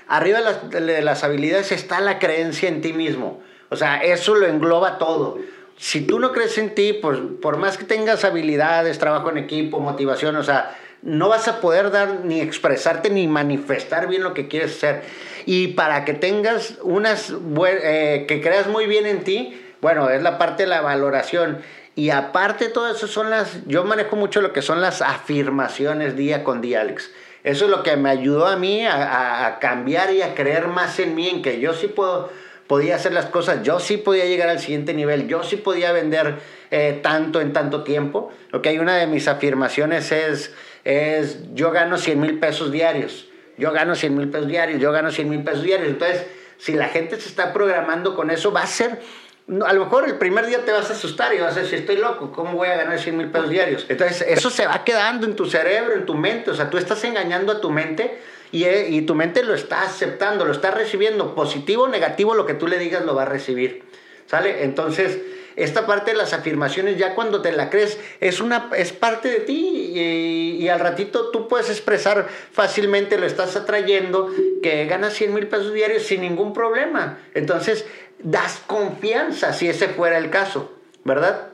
[0.06, 3.42] arriba de las, de las habilidades está la creencia en ti mismo.
[3.68, 5.40] O sea, eso lo engloba todo.
[5.76, 9.80] Si tú no crees en ti, pues por más que tengas habilidades, trabajo en equipo,
[9.80, 14.48] motivación, o sea, no vas a poder dar ni expresarte ni manifestar bien lo que
[14.48, 15.02] quieres hacer.
[15.44, 17.32] Y para que tengas unas,
[17.66, 21.58] eh, que creas muy bien en ti, bueno, es la parte de la valoración.
[21.94, 26.42] Y aparte todo eso son las, yo manejo mucho lo que son las afirmaciones día
[26.42, 27.10] con día, Alex.
[27.44, 31.14] Eso es lo que me ayudó a mí a, cambiar y a creer más en
[31.14, 32.30] mí, en que yo sí puedo
[32.66, 36.36] podía hacer las cosas, yo sí podía llegar al siguiente nivel, yo sí podía vender
[36.70, 38.32] eh, tanto en tanto tiempo.
[38.54, 40.54] Ok, una de mis afirmaciones es,
[40.84, 43.26] es yo gano 100 mil pesos diarios,
[43.58, 45.88] yo gano 100 mil pesos diarios, yo gano 100 mil pesos diarios.
[45.88, 46.26] Entonces,
[46.58, 49.00] si la gente se está programando con eso, va a ser
[49.46, 51.96] a lo mejor el primer día te vas a asustar y vas a decir, estoy
[51.96, 53.84] loco, ¿cómo voy a ganar 100 mil pesos diarios?
[53.90, 56.50] Entonces, eso se va quedando en tu cerebro, en tu mente.
[56.50, 58.18] O sea, tú estás engañando a tu mente
[58.52, 61.34] y, eh, y, tu mente lo está aceptando, lo está recibiendo.
[61.34, 63.84] Positivo o negativo, lo que tú le digas lo va a recibir.
[64.26, 64.64] ¿Sale?
[64.64, 65.18] Entonces,
[65.56, 69.40] esta parte de las afirmaciones, ya cuando te la crees, es, una, es parte de
[69.40, 74.30] ti y, al ratito tú puedes expresar fácilmente, lo estás atrayendo,
[74.62, 77.18] que ganas 100 mil pesos diarios sin ningún problema.
[77.34, 77.86] Entonces,
[78.18, 80.72] das confianza si ese fuera el caso,
[81.04, 81.48] ¿verdad?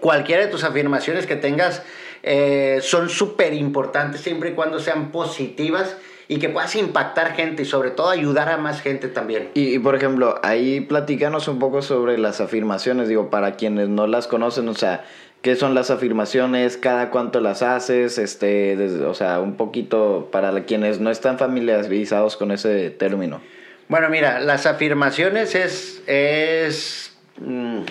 [0.00, 1.82] Cualquiera de tus afirmaciones que tengas
[2.22, 5.96] eh, son súper importantes siempre y cuando sean positivas
[6.28, 9.50] y que puedas impactar gente y sobre todo ayudar a más gente también.
[9.54, 14.06] Y, y, por ejemplo, ahí platícanos un poco sobre las afirmaciones, digo, para quienes no
[14.06, 15.04] las conocen, o sea,
[15.42, 16.76] ¿qué son las afirmaciones?
[16.76, 18.18] ¿Cada cuánto las haces?
[18.18, 23.40] Este, desde, o sea, un poquito para quienes no están familiarizados con ese término.
[23.88, 27.82] Bueno, mira, las afirmaciones es, es, mmm,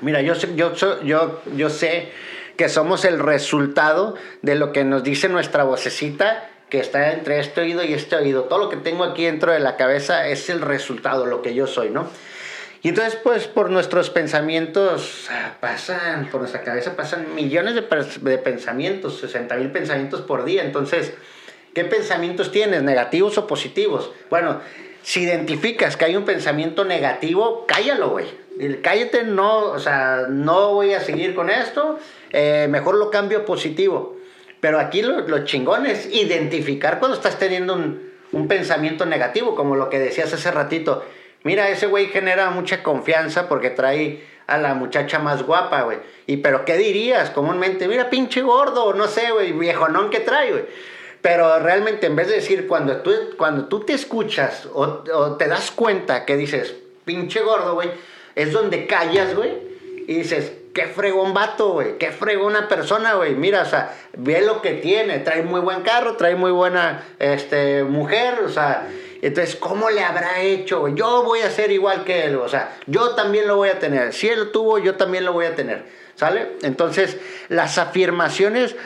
[0.00, 2.08] mira, yo, yo, yo, yo sé
[2.56, 7.60] que somos el resultado de lo que nos dice nuestra vocecita que está entre este
[7.60, 8.44] oído y este oído.
[8.44, 11.66] Todo lo que tengo aquí dentro de la cabeza es el resultado, lo que yo
[11.66, 12.08] soy, ¿no?
[12.82, 17.82] Y entonces, pues, por nuestros pensamientos ah, pasan, por nuestra cabeza pasan millones de,
[18.30, 20.62] de pensamientos, 60 mil pensamientos por día.
[20.62, 21.12] Entonces,
[21.74, 24.12] ¿qué pensamientos tienes, negativos o positivos?
[24.30, 24.60] Bueno,
[25.02, 28.26] si identificas que hay un pensamiento negativo, cállalo, güey.
[28.82, 31.98] Cállate, no, o sea, no voy a seguir con esto,
[32.30, 34.17] eh, mejor lo cambio positivo.
[34.60, 39.76] Pero aquí lo, lo, chingón es identificar cuando estás teniendo un, un pensamiento negativo, como
[39.76, 41.04] lo que decías hace ratito.
[41.44, 45.98] Mira, ese güey genera mucha confianza porque trae a la muchacha más guapa, güey.
[46.26, 47.86] Y pero ¿qué dirías comúnmente?
[47.86, 50.64] Mira, pinche gordo, no sé, güey, viejonón que trae, güey.
[51.20, 55.48] Pero realmente en vez de decir cuando tú, cuando tú te escuchas o, o te
[55.48, 57.90] das cuenta que dices, pinche gordo, güey,
[58.34, 59.52] es donde callas, güey,
[60.06, 63.34] y dices, qué fregón vato, güey, qué fregona persona, güey.
[63.34, 67.82] Mira, o sea, ve lo que tiene, trae muy buen carro, trae muy buena este,
[67.82, 68.88] mujer, o sea,
[69.20, 70.94] entonces, ¿cómo le habrá hecho, güey?
[70.94, 74.12] Yo voy a ser igual que él, o sea, yo también lo voy a tener.
[74.12, 75.82] Si él lo tuvo, yo también lo voy a tener,
[76.14, 76.52] ¿sale?
[76.62, 78.76] Entonces, las afirmaciones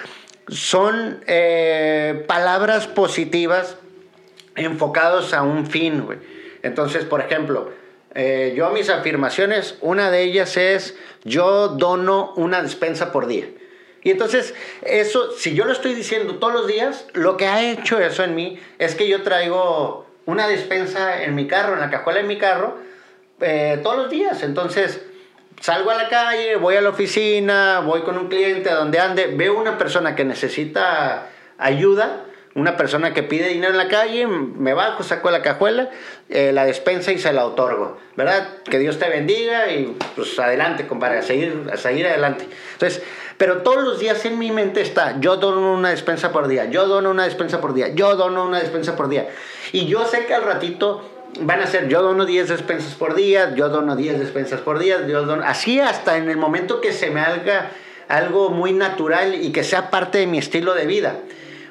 [0.48, 3.76] son eh, palabras positivas
[4.56, 6.16] enfocados a un fin, güey.
[6.62, 7.70] Entonces, por ejemplo,
[8.14, 13.46] eh, yo mis afirmaciones, una de ellas es, yo dono una despensa por día.
[14.02, 18.00] Y entonces, eso, si yo lo estoy diciendo todos los días, lo que ha hecho
[18.00, 22.20] eso en mí es que yo traigo una despensa en mi carro, en la cajuela
[22.20, 22.78] de mi carro,
[23.40, 24.42] eh, todos los días.
[24.42, 25.02] Entonces,
[25.60, 29.26] salgo a la calle, voy a la oficina, voy con un cliente a donde ande,
[29.28, 34.74] veo una persona que necesita ayuda, una persona que pide dinero en la calle, me
[34.74, 35.90] bajo, saco la cajuela,
[36.28, 38.48] eh, la despensa y se la otorgo, ¿verdad?
[38.64, 42.46] Que Dios te bendiga y pues adelante, compadre, a seguir, a seguir adelante.
[42.74, 43.02] Entonces,
[43.38, 46.86] pero todos los días en mi mente está, yo dono una despensa por día, yo
[46.86, 49.28] dono una despensa por día, yo dono una despensa por día.
[49.72, 51.08] Y yo sé que al ratito
[51.40, 55.06] van a ser, yo dono 10 despensas por día, yo dono 10 despensas por día,
[55.06, 57.70] yo dono, así hasta en el momento que se me haga
[58.08, 61.16] algo muy natural y que sea parte de mi estilo de vida.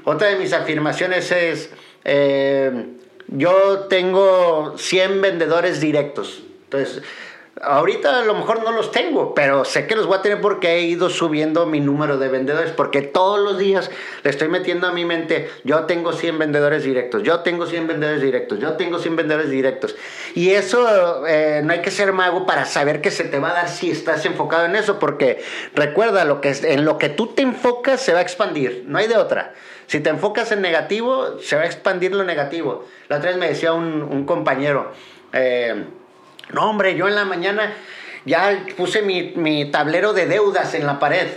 [0.04, 1.70] Otra de mis afirmaciones es,
[2.04, 2.72] eh,
[3.28, 6.44] yo tengo 100 vendedores directos.
[6.64, 7.02] Entonces,
[7.64, 10.70] Ahorita a lo mejor no los tengo, pero sé que los voy a tener porque
[10.70, 13.92] he ido subiendo mi número de vendedores, porque todos los días
[14.24, 18.22] le estoy metiendo a mi mente, yo tengo 100 vendedores directos, yo tengo 100 vendedores
[18.22, 19.96] directos, yo tengo 100 vendedores directos.
[20.34, 23.54] Y eso eh, no hay que ser mago para saber que se te va a
[23.54, 25.44] dar si estás enfocado en eso, porque
[25.76, 29.08] recuerda, lo que, en lo que tú te enfocas se va a expandir, no hay
[29.08, 29.54] de otra.
[29.92, 32.88] Si te enfocas en negativo, se va a expandir lo negativo.
[33.10, 34.94] La otra vez me decía un, un compañero,
[35.34, 35.84] eh,
[36.54, 37.74] no, hombre, yo en la mañana
[38.24, 41.28] ya puse mi, tablero de deudas en la pared.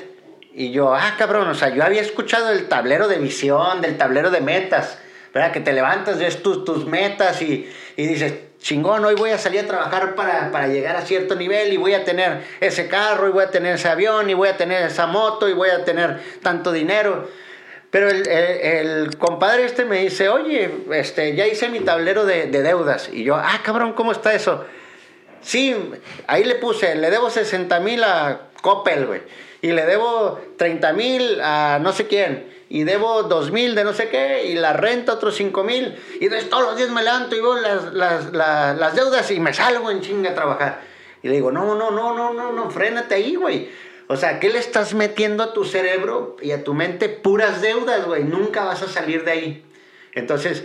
[0.53, 4.31] Y yo, ah, cabrón, o sea, yo había escuchado el tablero de visión, del tablero
[4.31, 4.99] de metas,
[5.35, 5.51] ¿verdad?
[5.51, 9.67] Que te levantas, ves tus, tus metas y, dices, chingón, hoy voy a salir a
[9.67, 13.51] trabajar para, llegar a cierto nivel y voy a tener ese carro y voy a
[13.51, 17.29] tener ese avión y voy a tener esa moto y voy a tener tanto dinero.
[17.95, 23.09] Pero el, compadre este me dice, oye, este, ya hice mi tablero de, de deudas.
[23.13, 24.65] Y yo, ah, cabrón, ¿cómo está eso?
[25.41, 25.77] Sí,
[26.27, 29.23] ahí le puse, le debo 60 mil a Coppel, güey.
[29.63, 32.53] Y le debo 30 mil a no sé quién.
[32.69, 34.47] Y debo 2 mil de no sé qué.
[34.47, 35.97] Y la renta otros 5 mil.
[36.21, 39.55] Y entonces todos los días me levanto y veo las, las, las, deudas y me
[39.55, 40.81] salgo en chinga a trabajar.
[41.23, 43.71] Y le digo, no, no, no, no, no, no, frénate ahí, güey.
[44.07, 47.09] O sea, ¿qué le estás metiendo a tu cerebro y a tu mente?
[47.09, 48.25] Puras deudas, güey.
[48.25, 49.65] Nunca vas a salir de ahí.
[50.15, 50.65] Entonces,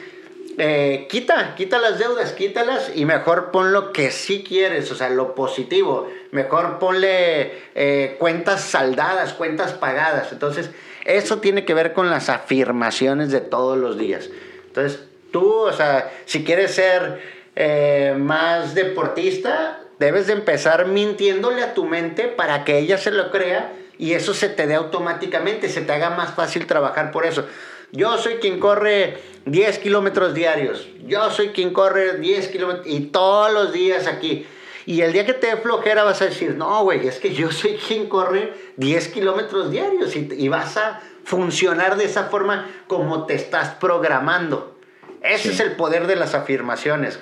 [0.58, 5.10] eh, quita, quita las deudas, quítalas y mejor pon lo que sí quieres, o sea,
[5.10, 6.10] lo positivo.
[6.32, 10.34] Mejor ponle eh, cuentas saldadas, cuentas pagadas.
[10.34, 10.69] Entonces,
[11.06, 14.30] eso tiene que ver con las afirmaciones de todos los días.
[14.67, 14.99] Entonces,
[15.32, 17.21] tú, o sea, si quieres ser
[17.56, 23.30] eh, más deportista, debes de empezar mintiéndole a tu mente para que ella se lo
[23.32, 27.46] crea y eso se te dé automáticamente, se te haga más fácil trabajar por eso.
[27.92, 30.88] Yo soy quien corre 10 kilómetros diarios.
[31.06, 34.48] Yo soy quien corre 10 kilómetros y todos los días aquí.
[34.86, 37.52] Y el día que te dé flojera vas a decir, no, güey, es que yo
[37.52, 43.36] soy quien corre 10 kilómetros diarios y, vas a funcionar de esa forma como te
[43.36, 44.80] estás programando.
[45.22, 47.20] Ese es el poder de las afirmaciones.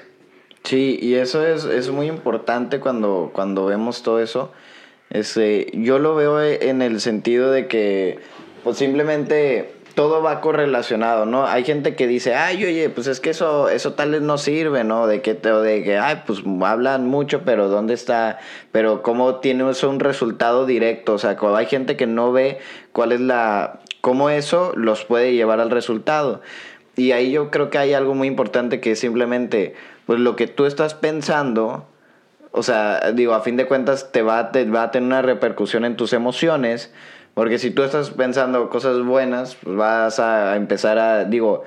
[0.68, 4.52] Sí, y eso es, muy importante cuando, cuando vemos todo eso.
[5.10, 8.20] Este, yo lo veo en el sentido de que
[8.66, 11.48] pues simplemente todo va correlacionado, ¿no?
[11.48, 14.84] Hay gente que dice, ay, oye, pues es que eso, eso tal vez no sirve,
[14.84, 15.08] ¿no?
[15.08, 18.38] De que, de que, ay, pues hablan mucho, pero ¿dónde está?
[18.74, 21.14] Pero ¿cómo tiene eso un resultado directo?
[21.14, 22.60] O sea, hay gente que no ve
[22.92, 26.42] cuál es la, cómo eso los puede llevar al resultado.
[26.98, 29.76] Y ahí yo creo que hay algo muy importante que es simplemente,
[30.08, 31.86] pues lo que tú estás pensando,
[32.52, 35.86] o sea, digo, a fin de cuentas te va, te va a tener una repercusión
[35.86, 36.92] en tus emociones
[37.38, 41.66] porque si tú estás pensando cosas buenas, pues vas a empezar a, digo,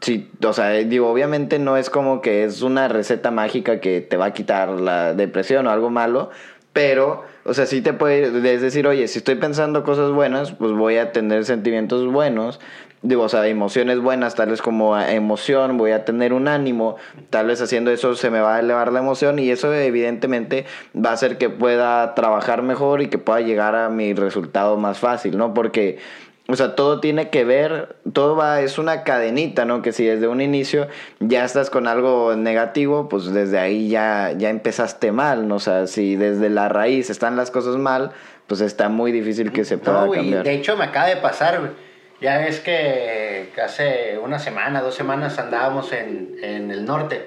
[0.00, 4.16] si, o sea, digo, obviamente no es como que es una receta mágica que te
[4.16, 6.30] va a quitar la depresión o algo malo,
[6.72, 10.98] pero, o sea, sí te puede decir, oye, si estoy pensando cosas buenas, pues voy
[10.98, 12.60] a tener sentimientos buenos,
[13.02, 16.96] digo, o sea, emociones buenas, tal vez como emoción, voy a tener un ánimo,
[17.30, 21.10] tal vez haciendo eso se me va a elevar la emoción y eso evidentemente va
[21.10, 25.38] a hacer que pueda trabajar mejor y que pueda llegar a mi resultado más fácil,
[25.38, 25.54] ¿no?
[25.54, 25.98] Porque,
[26.46, 29.80] o sea, todo tiene que ver, todo va, es una cadenita, ¿no?
[29.80, 30.86] Que si desde un inicio
[31.20, 35.54] ya estás con algo negativo, pues desde ahí ya, ya empezaste mal, ¿no?
[35.54, 38.12] O sea, si desde la raíz están las cosas mal,
[38.46, 40.44] pues está muy difícil que se pueda no, cambiar.
[40.44, 41.72] de hecho me acaba de pasar,
[42.20, 47.26] ya ves que hace una semana, dos semanas andábamos en, el norte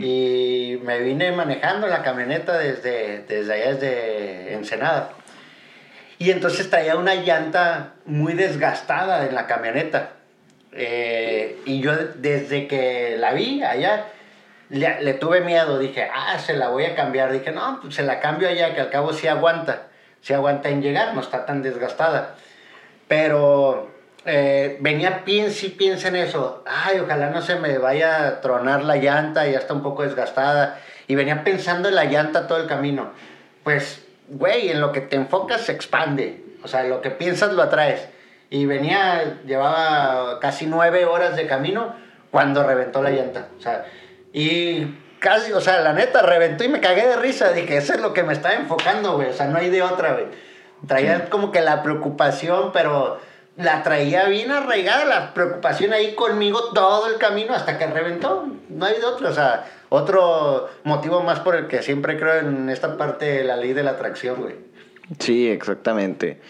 [0.00, 5.10] y me vine manejando la camioneta desde, desde allá, desde Ensenada.
[6.18, 10.10] Y entonces traía una llanta muy desgastada en la camioneta.
[10.72, 14.06] Eh, y yo desde que la vi allá,
[14.68, 15.78] le, tuve miedo.
[15.78, 17.32] Dije, ah, se la voy a cambiar.
[17.32, 19.84] Dije, no, pues se la cambio allá, que al cabo sí aguanta.
[20.20, 22.34] Sí aguanta en llegar, no está tan desgastada.
[23.06, 23.88] Pero
[24.30, 26.62] eh, venía piensa y piensa en eso.
[26.66, 30.78] Ay, ojalá no se me vaya a tronar la llanta, ya está un poco desgastada.
[31.06, 33.10] Y venía pensando en la llanta todo el camino.
[33.64, 36.44] Pues, güey, en lo que te enfocas se expande.
[36.62, 38.06] O sea, lo que piensas lo atraes.
[38.50, 41.94] Y venía, llevaba casi nueve horas de camino
[42.30, 43.48] cuando reventó la llanta.
[43.58, 43.86] O sea,
[44.34, 47.52] y casi, o sea, la neta, reventó y me cagué de risa.
[47.52, 49.30] Dije, eso es lo que me estaba enfocando, güey.
[49.30, 50.26] O sea, no hay de otra, güey.
[50.86, 53.18] Traía como que la preocupación, pero
[53.58, 58.46] la traía bien arraigada, la preocupación ahí conmigo todo el camino hasta que reventó.
[58.68, 62.70] No hay de otro, o sea, otro motivo más por el que siempre creo en
[62.70, 64.54] esta parte de la ley de la atracción, güey.
[65.18, 66.40] Sí, exactamente.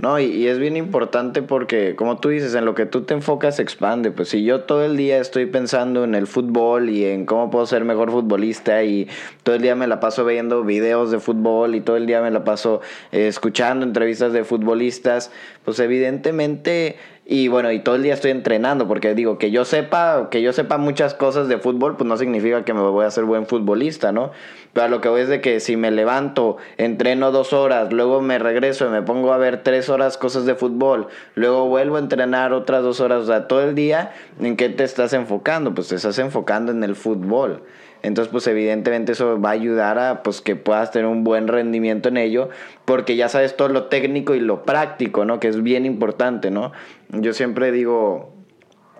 [0.00, 3.58] No, y, es bien importante porque, como tú dices, en lo que tú te enfocas
[3.58, 4.12] expande.
[4.12, 7.66] Pues si yo todo el día estoy pensando en el fútbol y en cómo puedo
[7.66, 9.08] ser mejor futbolista y
[9.42, 12.30] todo el día me la paso viendo videos de fútbol y todo el día me
[12.30, 12.80] la paso
[13.10, 15.32] eh, escuchando entrevistas de futbolistas,
[15.64, 16.96] pues evidentemente
[17.30, 20.54] y bueno, y todo el día estoy entrenando, porque digo, que yo sepa, que yo
[20.54, 24.12] sepa muchas cosas de fútbol, pues no significa que me voy a hacer buen futbolista,
[24.12, 24.30] ¿no?
[24.72, 28.38] Pero lo que voy es de que si me levanto, entreno dos horas, luego me
[28.38, 32.54] regreso y me pongo a ver tres horas cosas de fútbol, luego vuelvo a entrenar
[32.54, 35.74] otras dos horas, o sea, todo el día, ¿en qué te estás enfocando?
[35.74, 37.62] Pues te estás enfocando en el fútbol.
[38.02, 42.08] Entonces, pues evidentemente eso va a ayudar a pues que puedas tener un buen rendimiento
[42.08, 42.48] en ello,
[42.84, 45.40] porque ya sabes todo lo técnico y lo práctico, ¿no?
[45.40, 46.72] Que es bien importante, ¿no?
[47.10, 48.32] Yo siempre digo,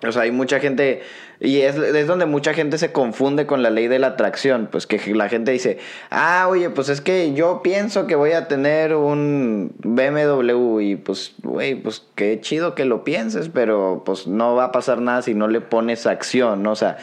[0.07, 1.03] o sea, hay mucha gente,
[1.40, 4.86] y es, es, donde mucha gente se confunde con la ley de la atracción, pues
[4.86, 5.78] que la gente dice,
[6.11, 11.34] ah, oye, pues es que yo pienso que voy a tener un BMW y pues,
[11.42, 15.34] güey, pues qué chido que lo pienses, pero pues no va a pasar nada si
[15.34, 16.72] no le pones acción, ¿no?
[16.72, 16.99] O sea,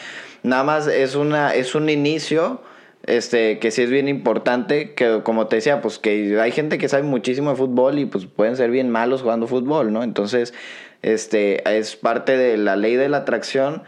[0.46, 2.62] Nada más es, una, es un inicio
[3.08, 6.88] este, que sí es bien importante, que como te decía, pues que hay gente que
[6.88, 10.04] sabe muchísimo de fútbol y pues pueden ser bien malos jugando fútbol, ¿no?
[10.04, 10.54] Entonces,
[11.02, 13.84] este, es parte de la ley de la atracción,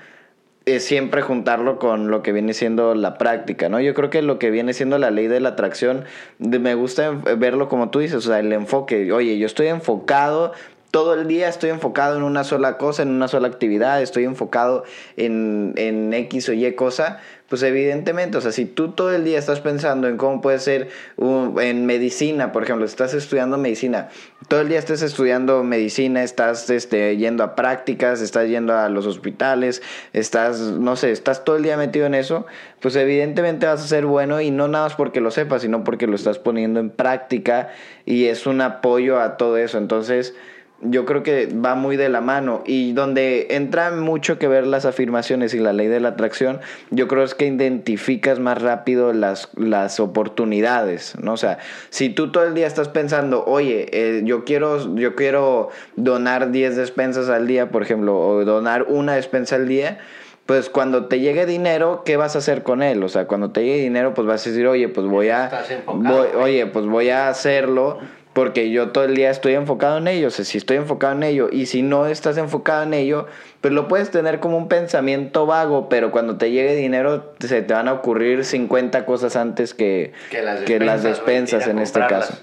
[0.66, 3.80] es siempre juntarlo con lo que viene siendo la práctica, ¿no?
[3.80, 6.06] Yo creo que lo que viene siendo la ley de la atracción,
[6.40, 10.54] me gusta verlo como tú dices, o sea, el enfoque, oye, yo estoy enfocado
[10.92, 14.84] todo el día estoy enfocado en una sola cosa, en una sola actividad, estoy enfocado
[15.16, 17.20] en, en X o Y cosa,
[17.50, 20.90] pues evidentemente, o sea, si tú todo el día estás pensando en cómo puede ser
[21.18, 24.10] en medicina, por ejemplo, estás estudiando medicina,
[24.50, 29.06] todo el día estás estudiando medicina, estás este, yendo a prácticas, estás yendo a los
[29.06, 29.82] hospitales,
[30.12, 32.46] estás, no sé, estás todo el día metido en eso,
[32.82, 36.06] pues evidentemente vas a ser bueno y no nada más porque lo sepas, sino porque
[36.06, 37.70] lo estás poniendo en práctica
[38.06, 39.78] y es un apoyo a todo eso.
[39.78, 40.36] Entonces,
[40.82, 44.86] yo creo que va muy de la mano y donde entra mucho que ver las
[44.86, 46.60] afirmaciones y la ley de la atracción,
[46.92, 51.34] yo creo es que identificas más rápido las, las oportunidades, ¿no?
[51.34, 51.58] O sea,
[51.90, 56.76] si tú todo el día estás pensando, oye, eh, yo, quiero, yo quiero donar 10
[56.76, 59.98] despensas al día, por ejemplo, o donar una despensa al día,
[60.46, 63.04] pues cuando te llegue dinero, ¿qué vas a hacer con él?
[63.04, 65.52] O sea, cuando te llegue dinero, pues vas a decir, oye, pues voy a,
[65.88, 68.00] oye, pues voy a hacerlo
[68.38, 71.24] porque yo todo el día estoy enfocado en ello, o sea, si estoy enfocado en
[71.24, 73.26] ello y si no estás enfocado en ello,
[73.62, 77.74] pues lo puedes tener como un pensamiento vago, pero cuando te llegue dinero se te
[77.74, 82.40] van a ocurrir 50 cosas antes que, que las despensas, en este caso.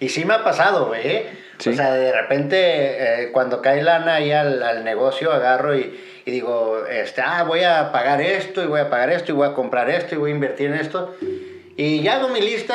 [0.00, 1.30] Y sí me ha pasado, ¿eh?
[1.58, 6.30] O sea, de repente eh, cuando cae lana ahí al, al negocio agarro y, y,
[6.30, 9.54] digo, este, ah, voy a pagar esto y voy a pagar esto y voy a
[9.54, 11.16] comprar esto y voy a invertir en esto.
[11.78, 12.74] Y ya hago mi lista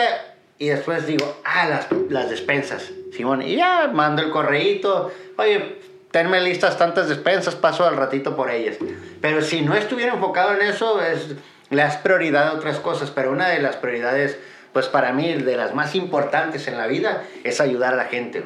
[0.60, 3.42] y después digo, ah, las, las despensas, Simón.
[3.42, 5.78] Y ya mando el correíto, oye,
[6.12, 8.78] tenme listas tantas despensas, paso al ratito por ellas.
[9.22, 11.36] Pero si no estuviera enfocado en eso, es,
[11.70, 13.12] le das prioridad a otras cosas.
[13.12, 14.38] Pero una de las prioridades,
[14.74, 18.44] pues para mí, de las más importantes en la vida, es ayudar a la gente.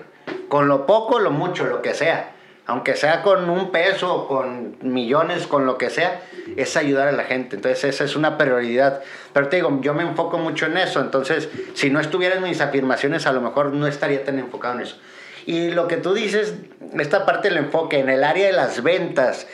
[0.50, 2.36] Con lo poco, lo mucho, lo que sea
[2.72, 6.22] aunque sea con un peso, con millones, con lo que sea,
[6.56, 7.58] es ayudar a la gente.
[7.58, 9.02] Entonces esa es una prioridad.
[9.34, 11.02] Pero te digo, yo me enfoco mucho en eso.
[11.02, 14.82] Entonces, si no estuviera en mis afirmaciones, a lo mejor no estaría tan enfocado en
[14.82, 14.98] eso.
[15.46, 16.54] Y lo que tú dices,
[16.98, 19.48] esta parte del enfoque, en el área de las ventas,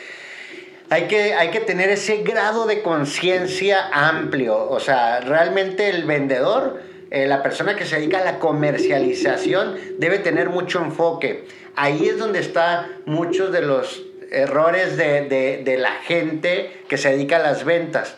[0.88, 4.70] hay que, hay que tener ese grado de conciencia amplio.
[4.70, 6.80] O sea, realmente el vendedor,
[7.10, 11.46] eh, la persona que se dedica a la comercialización, debe tener mucho enfoque
[11.78, 17.40] ahí es donde están muchos de los errores de, la gente que se dedica a
[17.40, 18.16] las ventas.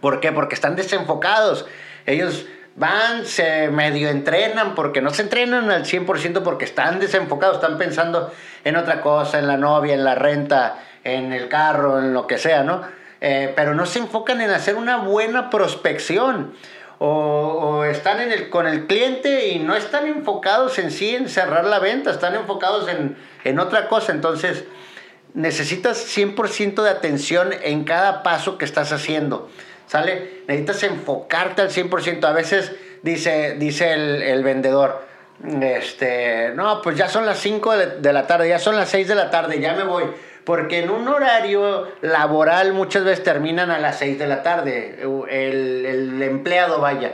[0.00, 0.30] ¿Por qué?
[0.30, 1.66] Porque están desenfocados.
[2.06, 2.46] Ellos
[2.76, 8.32] van, se medio entrenan, porque no se entrenan al 100% porque están desenfocados, están pensando
[8.64, 12.38] en otra cosa, en la novia, en la renta, en el carro, en lo que
[12.38, 12.82] sea, ¿no?
[13.20, 16.54] Eh, pero no se enfocan en hacer una buena prospección
[16.98, 21.64] o, están en el, con el cliente y no están enfocados en sí en cerrar
[21.64, 24.12] la venta, están enfocados en, en otra cosa.
[24.12, 24.64] Entonces,
[25.34, 29.48] necesitas 100% de atención en cada paso que estás haciendo.
[29.86, 30.42] ¿Sale?
[30.48, 32.24] Necesitas enfocarte al 100%.
[32.24, 32.72] A veces
[33.02, 35.06] dice, dice el, el vendedor,
[35.62, 39.08] este, no, pues ya son las 5 de, de la tarde, ya son las 6
[39.08, 40.04] de la tarde, ya me voy
[40.48, 46.22] porque en un horario laboral muchas veces terminan a las 6 de la tarde, el,
[46.22, 47.12] empleado vaya,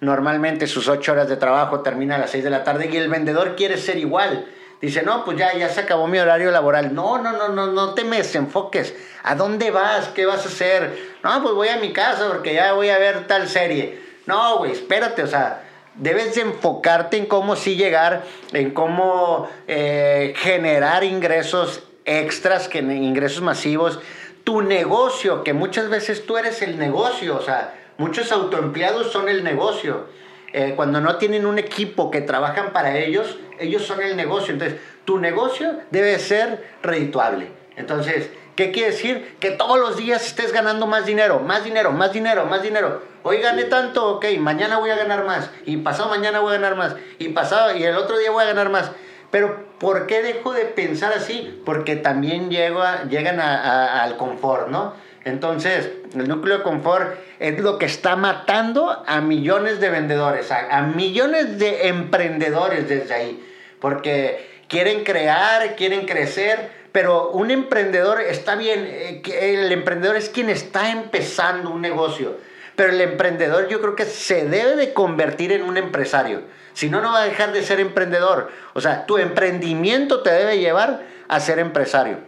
[0.00, 3.10] normalmente sus 8 horas de trabajo termina a las 6 de la tarde y el
[3.10, 4.46] vendedor quiere ser igual.
[4.80, 6.94] Dice, no, pues ya, ya se acabó mi horario laboral.
[6.94, 8.94] No, no, no, no, no te desenfoques.
[9.24, 10.08] ¿A dónde vas?
[10.14, 10.96] ¿Qué vas a hacer?
[11.22, 14.00] No, pues voy a mi casa porque ya voy a ver tal serie.
[14.24, 15.64] No, güey, espérate, o sea,
[15.96, 18.22] debes enfocarte en cómo sí llegar,
[18.54, 21.82] en cómo eh, generar ingresos
[22.18, 24.00] extras, que ingresos masivos,
[24.44, 29.44] tu negocio, que muchas veces tú eres el negocio, o sea, muchos autoempleados son el
[29.44, 30.06] negocio.
[30.52, 34.52] Eh, cuando no tienen un equipo que trabajan para ellos, ellos son el negocio.
[34.52, 37.52] Entonces, tu negocio debe ser redituable.
[37.76, 39.36] Entonces, ¿qué quiere decir?
[39.38, 43.02] Que todos los días estés ganando más dinero, más dinero, más dinero, más dinero.
[43.22, 45.50] Hoy gané tanto, ok, mañana voy a ganar más.
[45.66, 46.96] Y pasado mañana voy a ganar más.
[47.18, 48.90] Y pasado, y el otro día voy a ganar más.
[49.30, 51.62] Pero ¿por qué dejo de pensar así?
[51.64, 54.94] Porque también llegan al confort, ¿no?
[55.24, 60.82] Entonces, el núcleo de confort es lo que está matando a millones de vendedores, a,
[60.82, 63.46] millones de emprendedores desde ahí.
[63.80, 70.48] Porque quieren crear, quieren crecer, pero un emprendedor está bien, eh, el emprendedor es quien
[70.48, 72.36] está empezando un negocio,
[72.74, 76.42] pero el emprendedor yo creo que se debe de convertir en un empresario.
[76.72, 78.50] Si no, no va a dejar de ser emprendedor.
[78.74, 82.18] O sea, tu emprendimiento te debe llevar a ser empresario.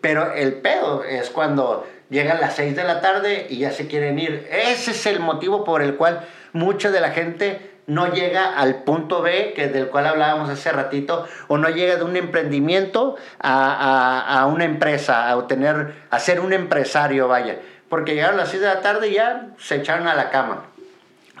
[0.00, 4.18] Pero el pedo es cuando llegan las 6 de la tarde y ya se quieren
[4.18, 4.48] ir.
[4.50, 9.20] Ese es el motivo por el cual mucha de la gente no llega al punto
[9.20, 14.64] B, que del cual hablábamos hace ratito, o no llega de un emprendimiento a, una
[14.64, 17.58] empresa, a, obtener, a ser un empresario, vaya.
[17.88, 20.66] Porque llegaron las 6 de la tarde y ya se echaron a la cama.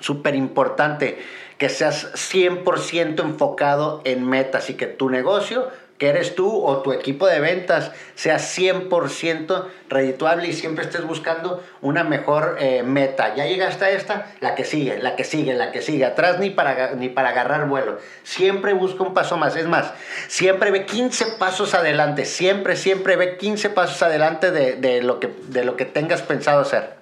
[0.00, 1.22] Súper importante
[1.60, 6.94] que seas 100% enfocado en metas y que tu negocio, que eres tú o tu
[6.94, 13.34] equipo de ventas, sea 100% redituable y siempre estés buscando una mejor eh, meta.
[13.34, 16.06] Ya llegaste a esta, la que sigue, la que sigue, la que sigue.
[16.06, 17.98] Atrás ni para, ni para agarrar vuelo.
[18.22, 19.54] Siempre busca un paso más.
[19.54, 19.92] Es más,
[20.28, 22.24] siempre ve 15 pasos adelante.
[22.24, 26.99] Siempre, siempre ve 15 pasos adelante de, lo, que, de lo que tengas pensado hacer.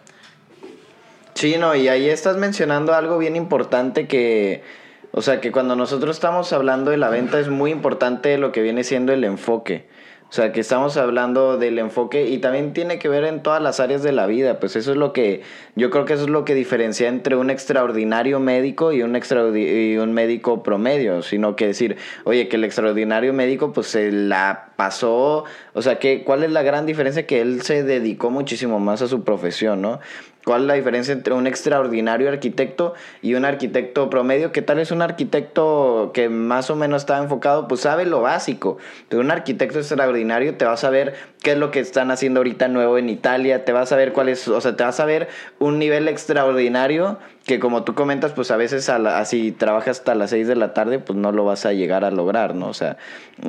[1.38, 4.64] Sí, no, y ahí estás mencionando algo bien importante que,
[5.12, 8.60] o sea, que cuando nosotros estamos hablando de la venta es muy importante lo que
[8.60, 9.86] viene siendo el enfoque.
[10.30, 13.78] O sea, que estamos hablando del enfoque y también tiene que ver en todas las
[13.80, 14.58] áreas de la vida.
[14.58, 15.42] Pues eso es lo que,
[15.76, 19.16] yo creo que eso es lo que diferencia entre un extraordinario médico y un,
[19.56, 21.22] y un médico promedio.
[21.22, 26.24] Sino que decir, oye, que el extraordinario médico pues se la pasó, o sea, que,
[26.24, 27.26] ¿cuál es la gran diferencia?
[27.26, 29.98] Que él se dedicó muchísimo más a su profesión, ¿no?
[30.48, 34.50] ¿Cuál es la diferencia entre un extraordinario arquitecto y un arquitecto promedio?
[34.50, 37.68] ¿Qué tal es un arquitecto que más o menos está enfocado?
[37.68, 38.78] Pues sabe lo básico.
[39.10, 42.68] Pero un arquitecto extraordinario te va a saber qué es lo que están haciendo ahorita
[42.68, 45.28] nuevo en Italia, te va a saber cuál es, o sea, te va a saber
[45.58, 47.18] un nivel extraordinario
[47.48, 50.74] que como tú comentas, pues a veces a así trabajas hasta las 6 de la
[50.74, 52.68] tarde, pues no lo vas a llegar a lograr, ¿no?
[52.68, 52.98] O sea,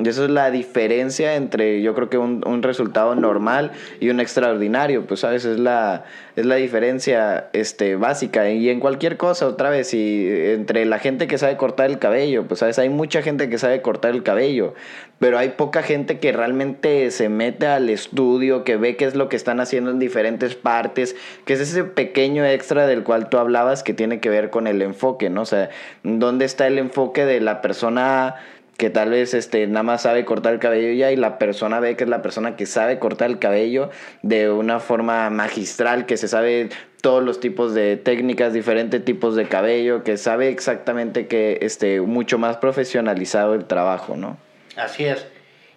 [0.04, 5.04] eso es la diferencia entre yo creo que un, un resultado normal y un extraordinario,
[5.06, 8.48] pues sabes, es la, es la diferencia este, básica.
[8.50, 12.44] Y en cualquier cosa, otra vez, y entre la gente que sabe cortar el cabello,
[12.48, 14.72] pues sabes, hay mucha gente que sabe cortar el cabello,
[15.18, 19.28] pero hay poca gente que realmente se mete al estudio, que ve qué es lo
[19.28, 23.82] que están haciendo en diferentes partes, que es ese pequeño extra del cual tú hablabas
[23.82, 25.42] que tiene que ver con el enfoque, ¿no?
[25.42, 25.70] O sea,
[26.02, 28.36] ¿dónde está el enfoque de la persona
[28.80, 31.96] que tal vez este, nada más sabe cortar el cabello ya y la persona ve
[31.96, 33.90] que es la persona que sabe cortar el cabello
[34.22, 36.70] de una forma magistral, que se sabe
[37.02, 42.38] todos los tipos de técnicas, diferentes tipos de cabello, que sabe exactamente que esté mucho
[42.38, 44.38] más profesionalizado el trabajo, ¿no?
[44.76, 45.26] Así es.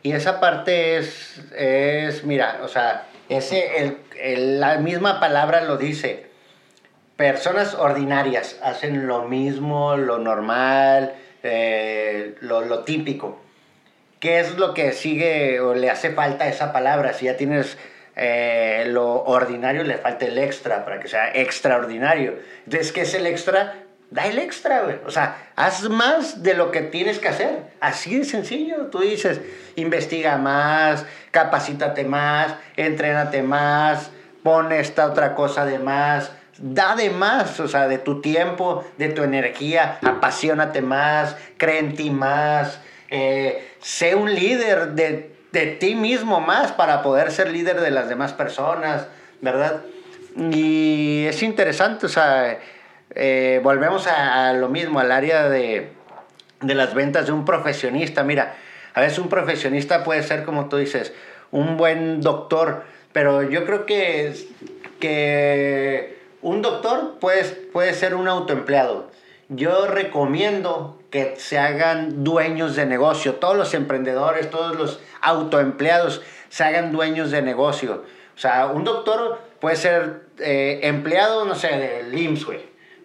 [0.03, 6.27] Y esa parte es, es mira, o sea, ese, el, la misma palabra lo dice.
[7.15, 13.39] Personas ordinarias hacen lo mismo, lo normal, eh, lo, lo, típico.
[14.19, 17.13] ¿Qué es lo que sigue o le hace falta a esa palabra?
[17.13, 17.77] Si ya tienes
[18.15, 22.39] eh, lo ordinario, le falta el extra para que sea extraordinario.
[22.65, 23.82] Entonces, ¿qué es el extra?
[24.13, 24.97] Da el extra, güey.
[25.07, 27.63] O sea, haz más de lo que tienes que hacer.
[27.81, 28.87] Así de sencillo.
[28.91, 29.41] Tú dices,
[29.75, 34.11] investiga más, capacítate más, entrénate más,
[34.43, 36.31] pon esta otra cosa de más.
[36.59, 41.95] Da de más, o sea, de tu tiempo, de tu energía, apasionate más, cree en
[41.95, 47.81] ti más, eh, sé un líder de, de ti mismo más para poder ser líder
[47.81, 49.07] de las demás personas,
[49.41, 49.81] ¿verdad?
[50.35, 52.59] Y es interesante, o sea,
[53.15, 55.91] eh, volvemos a, lo mismo, al área de,
[56.61, 58.23] las ventas de un profesionista.
[58.23, 58.55] Mira,
[58.93, 61.13] a veces un profesionista puede ser, como tú dices,
[61.51, 64.33] un buen doctor, pero yo creo que,
[64.99, 69.11] que un doctor puede, puede ser un autoempleado.
[69.49, 73.35] Yo recomiendo que se hagan dueños de negocio.
[73.35, 78.03] Todos los emprendedores, todos los autoempleados se hagan dueños de negocio.
[78.35, 82.47] O sea, un doctor puede ser eh, empleado, no sé, del IMSS,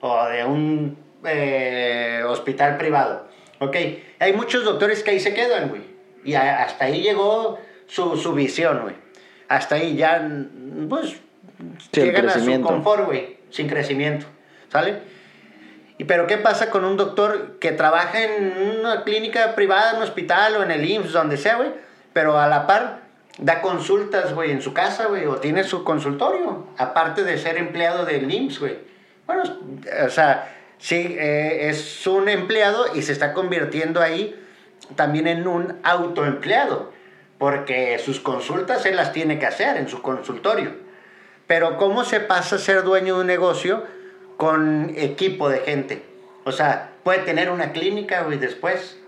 [0.01, 3.27] o de un eh, hospital privado.
[3.61, 3.77] Ok,
[4.19, 5.83] hay muchos doctores que ahí se quedan, güey.
[6.25, 8.95] Y hasta ahí llegó su, su visión, güey.
[9.49, 10.29] Hasta ahí ya,
[10.89, 11.17] pues,
[11.93, 14.27] llegan a su confort, güey, sin crecimiento.
[14.71, 15.01] ¿Sale?
[15.97, 20.03] ¿Y pero qué pasa con un doctor que trabaja en una clínica privada, en un
[20.05, 21.71] hospital o en el IMSS, donde sea, güey?
[22.13, 23.01] Pero a la par
[23.39, 28.05] da consultas, güey, en su casa, güey, o tiene su consultorio, aparte de ser empleado
[28.05, 28.79] del IMSS, güey.
[29.29, 29.43] Bueno,
[30.07, 34.35] o sea, sí, eh, es un empleado y se está convirtiendo ahí
[34.97, 36.95] también en un autoempleado,
[37.37, 40.73] porque sus consultas él las tiene que hacer en su consultorio.
[41.47, 43.85] Pero ¿cómo se pasa a ser dueño de un negocio
[44.39, 46.03] con equipo de gente?
[46.45, 48.99] O sea, puede tener una clínica y después,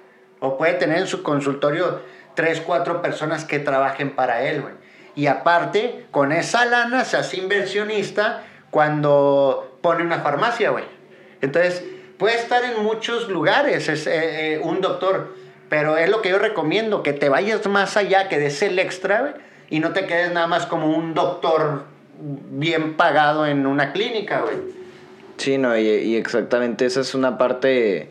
[0.40, 2.02] o puede tener en su consultorio
[2.34, 4.62] tres, cuatro personas que trabajen para él.
[5.14, 10.84] Y aparte, con esa lana se hace inversionista cuando pone una farmacia, güey.
[11.40, 11.84] Entonces,
[12.18, 15.34] puede estar en muchos lugares, es eh, eh, un doctor,
[15.68, 19.20] pero es lo que yo recomiendo, que te vayas más allá, que des el extra,
[19.20, 19.32] güey,
[19.70, 21.84] y no te quedes nada más como un doctor
[22.20, 24.56] bien pagado en una clínica, güey.
[25.38, 28.10] Sí, no, y, exactamente esa es una parte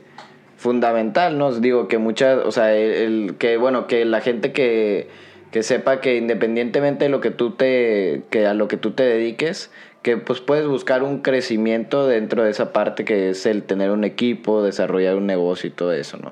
[0.57, 1.51] fundamental, ¿no?
[1.51, 5.07] Digo que muchas, o sea, el, que, bueno, que la gente que,
[5.51, 9.03] que sepa que independientemente de lo que tú te, que a lo que tú te
[9.03, 9.69] dediques,
[10.01, 14.03] que pues puedes buscar un crecimiento dentro de esa parte que es el tener un
[14.03, 16.31] equipo, desarrollar un negocio y todo eso, ¿no?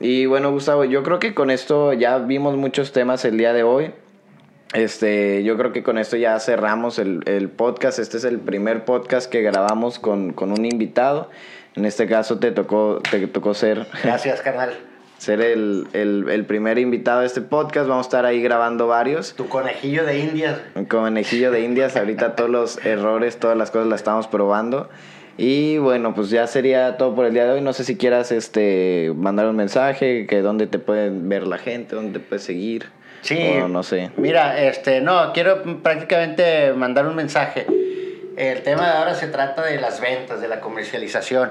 [0.00, 3.62] Y bueno, Gustavo, yo creo que con esto ya vimos muchos temas el día de
[3.62, 3.92] hoy.
[4.74, 7.98] Este, yo creo que con esto ya cerramos el, el podcast.
[7.98, 11.30] Este es el primer podcast que grabamos con, con un invitado.
[11.74, 13.86] En este caso te tocó, te tocó ser.
[14.02, 14.87] Gracias, carnal
[15.18, 17.88] ser el, el, el, primer invitado de este podcast.
[17.88, 19.34] Vamos a estar ahí grabando varios.
[19.34, 20.58] Tu conejillo de indias.
[20.74, 21.96] Un conejillo de indias.
[21.96, 24.88] Ahorita todos los errores, todas las cosas las estamos probando.
[25.36, 27.60] Y bueno, pues ya sería todo por el día de hoy.
[27.60, 31.94] No sé si quieras este mandar un mensaje, que dónde te pueden ver la gente,
[31.94, 32.86] dónde te puedes seguir.
[33.20, 33.54] Sí.
[33.68, 34.10] no sé.
[34.16, 37.66] Mira, este, no, quiero prácticamente mandar un mensaje.
[38.36, 41.50] El tema de ahora se trata de las ventas, de la comercialización.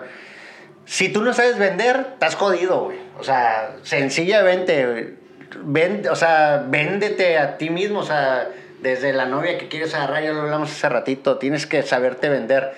[0.88, 2.98] Si tú no sabes vender, estás jodido, güey.
[3.20, 5.16] O sea, sencillamente,
[5.62, 8.48] vende, o sea, véndete a ti mismo, o sea,
[8.80, 12.72] desde la novia que quieres agarrar, ya lo hablamos hace ratito, tienes que saberte vender.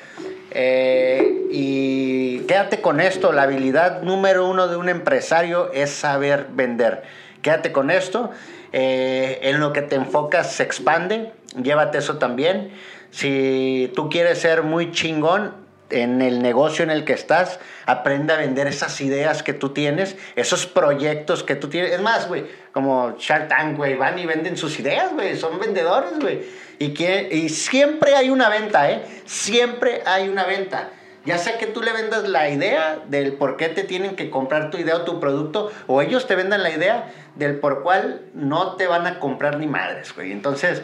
[0.49, 7.03] Eh, y quédate con esto, la habilidad número uno de un empresario es saber vender.
[7.43, 8.31] Quédate con esto,
[8.73, 11.31] eh, en lo que te enfocas se expande,
[11.61, 12.71] llévate eso también.
[13.11, 18.37] Si tú quieres ser muy chingón, en el negocio en el que estás, aprende a
[18.37, 21.91] vender esas ideas que tú tienes, esos proyectos que tú tienes.
[21.91, 26.19] Es más, güey, como Shark Tank, güey, van y venden sus ideas, güey, son vendedores,
[26.19, 26.41] güey.
[26.79, 29.03] Y, y siempre hay una venta, ¿eh?
[29.25, 30.89] Siempre hay una venta.
[31.25, 34.71] Ya sea que tú le vendas la idea del por qué te tienen que comprar
[34.71, 38.75] tu idea o tu producto, o ellos te vendan la idea del por cual no
[38.77, 40.31] te van a comprar ni madres, güey.
[40.31, 40.83] Entonces,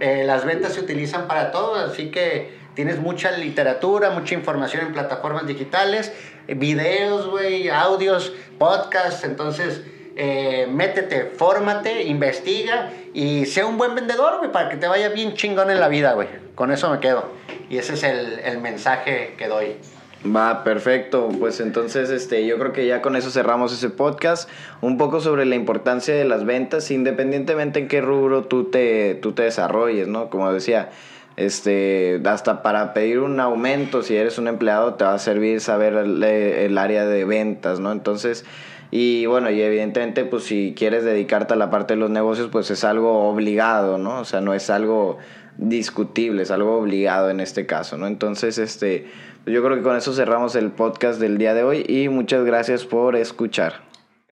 [0.00, 4.92] eh, las ventas se utilizan para todo, así que tienes mucha literatura, mucha información en
[4.92, 6.12] plataformas digitales,
[6.46, 9.82] videos, güey, audios, podcasts, entonces
[10.14, 15.34] eh, métete, fórmate, investiga y sea un buen vendedor, güey, para que te vaya bien
[15.34, 16.28] chingón en la vida, güey.
[16.54, 17.24] Con eso me quedo.
[17.68, 19.76] Y ese es el, el mensaje que doy.
[20.24, 21.28] Va, perfecto.
[21.38, 24.48] Pues entonces, este, yo creo que ya con eso cerramos ese podcast.
[24.80, 29.32] Un poco sobre la importancia de las ventas, independientemente en qué rubro tú te, tú
[29.32, 30.30] te desarrolles, ¿no?
[30.30, 30.90] Como decía,
[31.36, 35.94] este, hasta para pedir un aumento, si eres un empleado, te va a servir saber
[35.94, 37.92] el, área de ventas, ¿no?
[37.92, 38.44] Entonces,
[38.90, 42.70] y bueno, y evidentemente, pues si quieres dedicarte a la parte de los negocios, pues
[42.70, 44.20] es algo obligado, ¿no?
[44.20, 45.18] O sea, no es algo
[45.58, 48.06] discutible, es algo obligado en este caso, ¿no?
[48.06, 49.06] Entonces, este,
[49.44, 52.84] yo creo que con eso cerramos el podcast del día de hoy y muchas gracias
[52.84, 53.86] por escuchar.